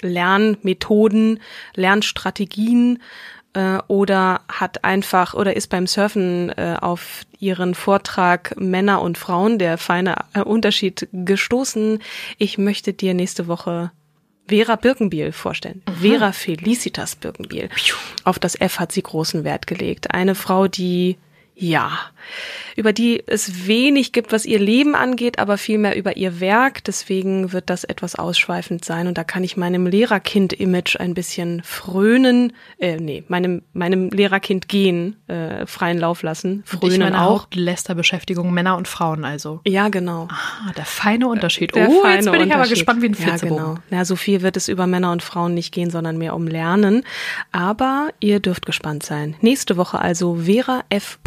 Lernmethoden, 0.00 1.40
Lernstrategien, 1.74 3.00
äh, 3.52 3.78
oder 3.88 4.42
hat 4.48 4.84
einfach 4.84 5.34
oder 5.34 5.56
ist 5.56 5.68
beim 5.68 5.86
Surfen 5.86 6.50
äh, 6.50 6.76
auf 6.80 7.22
ihren 7.38 7.74
Vortrag 7.74 8.54
Männer 8.58 9.02
und 9.02 9.18
Frauen, 9.18 9.58
der 9.58 9.78
feine 9.78 10.16
äh, 10.34 10.40
Unterschied 10.42 11.08
gestoßen. 11.12 12.00
Ich 12.38 12.58
möchte 12.58 12.92
dir 12.92 13.14
nächste 13.14 13.48
Woche 13.48 13.90
Vera 14.50 14.76
Birkenbiel 14.76 15.32
vorstellen. 15.32 15.82
Mhm. 15.88 15.94
Vera 15.94 16.32
Felicitas 16.32 17.16
Birkenbiel. 17.16 17.70
Auf 18.24 18.38
das 18.38 18.60
F 18.60 18.78
hat 18.78 18.92
sie 18.92 19.02
großen 19.02 19.44
Wert 19.44 19.66
gelegt. 19.66 20.12
Eine 20.12 20.34
Frau, 20.34 20.68
die 20.68 21.16
ja, 21.54 21.98
über 22.76 22.92
die 22.92 23.22
es 23.26 23.66
wenig 23.66 24.12
gibt, 24.12 24.32
was 24.32 24.44
ihr 24.46 24.58
Leben 24.58 24.94
angeht, 24.94 25.38
aber 25.38 25.58
vielmehr 25.58 25.96
über 25.96 26.16
ihr 26.16 26.40
Werk. 26.40 26.84
Deswegen 26.84 27.52
wird 27.52 27.70
das 27.70 27.84
etwas 27.84 28.14
ausschweifend 28.14 28.84
sein 28.84 29.06
und 29.06 29.18
da 29.18 29.24
kann 29.24 29.44
ich 29.44 29.56
meinem 29.56 29.86
Lehrerkind-Image 29.86 30.96
ein 30.98 31.14
bisschen 31.14 31.62
frönen, 31.64 32.52
äh, 32.78 32.96
nee, 32.96 33.24
meinem, 33.28 33.62
meinem 33.72 34.10
Lehrerkind 34.10 34.68
gehen, 34.68 35.16
äh, 35.26 35.66
freien 35.66 35.98
Lauf 35.98 36.22
lassen. 36.22 36.62
Frönen 36.64 36.92
ich 36.92 36.98
meine 36.98 37.20
auch. 37.20 37.42
Hauptlästerbeschäftigung 37.42 38.52
Männer 38.52 38.76
und 38.76 38.88
Frauen 38.88 39.24
also. 39.24 39.60
Ja, 39.66 39.88
genau. 39.88 40.28
Ah, 40.30 40.72
der 40.76 40.84
feine 40.84 41.28
Unterschied. 41.28 41.74
Der 41.74 41.88
oh, 41.88 42.02
feine 42.02 42.16
jetzt 42.16 42.30
bin 42.30 42.46
ich 42.46 42.54
aber 42.54 42.68
gespannt 42.68 43.02
wie 43.02 43.06
ein 43.06 43.14
Flitzebogen. 43.14 43.56
Ja, 43.56 43.74
genau. 43.74 43.80
Ja, 43.90 44.04
so 44.04 44.16
viel 44.16 44.42
wird 44.42 44.56
es 44.56 44.68
über 44.68 44.86
Männer 44.86 45.12
und 45.12 45.22
Frauen 45.22 45.54
nicht 45.54 45.72
gehen, 45.72 45.90
sondern 45.90 46.18
mehr 46.18 46.34
um 46.34 46.46
Lernen. 46.46 47.04
Aber 47.52 48.10
ihr 48.20 48.40
dürft 48.40 48.66
gespannt 48.66 49.04
sein. 49.04 49.36
Nächste 49.40 49.76
Woche 49.76 50.00
also 50.00 50.40
Vera 50.44 50.84
F. 50.88 51.18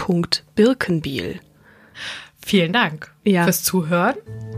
Birkenbiel. 0.56 1.40
Vielen 2.46 2.74
Dank 2.74 3.12
ja. 3.24 3.46
fürs 3.46 3.64
Zuhören 3.64 4.16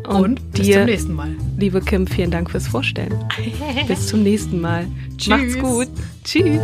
und, 0.08 0.16
und 0.16 0.52
bis 0.54 0.66
dir, 0.66 0.78
zum 0.78 0.86
nächsten 0.86 1.14
Mal. 1.14 1.36
Liebe 1.58 1.82
Kim, 1.82 2.08
vielen 2.08 2.32
Dank 2.32 2.50
fürs 2.50 2.68
Vorstellen. 2.68 3.14
bis 3.88 4.08
zum 4.08 4.24
nächsten 4.24 4.60
Mal. 4.60 4.88
Tschüss. 5.18 5.28
Macht's 5.28 5.60
gut. 5.60 5.88
Tschüss. 6.24 6.60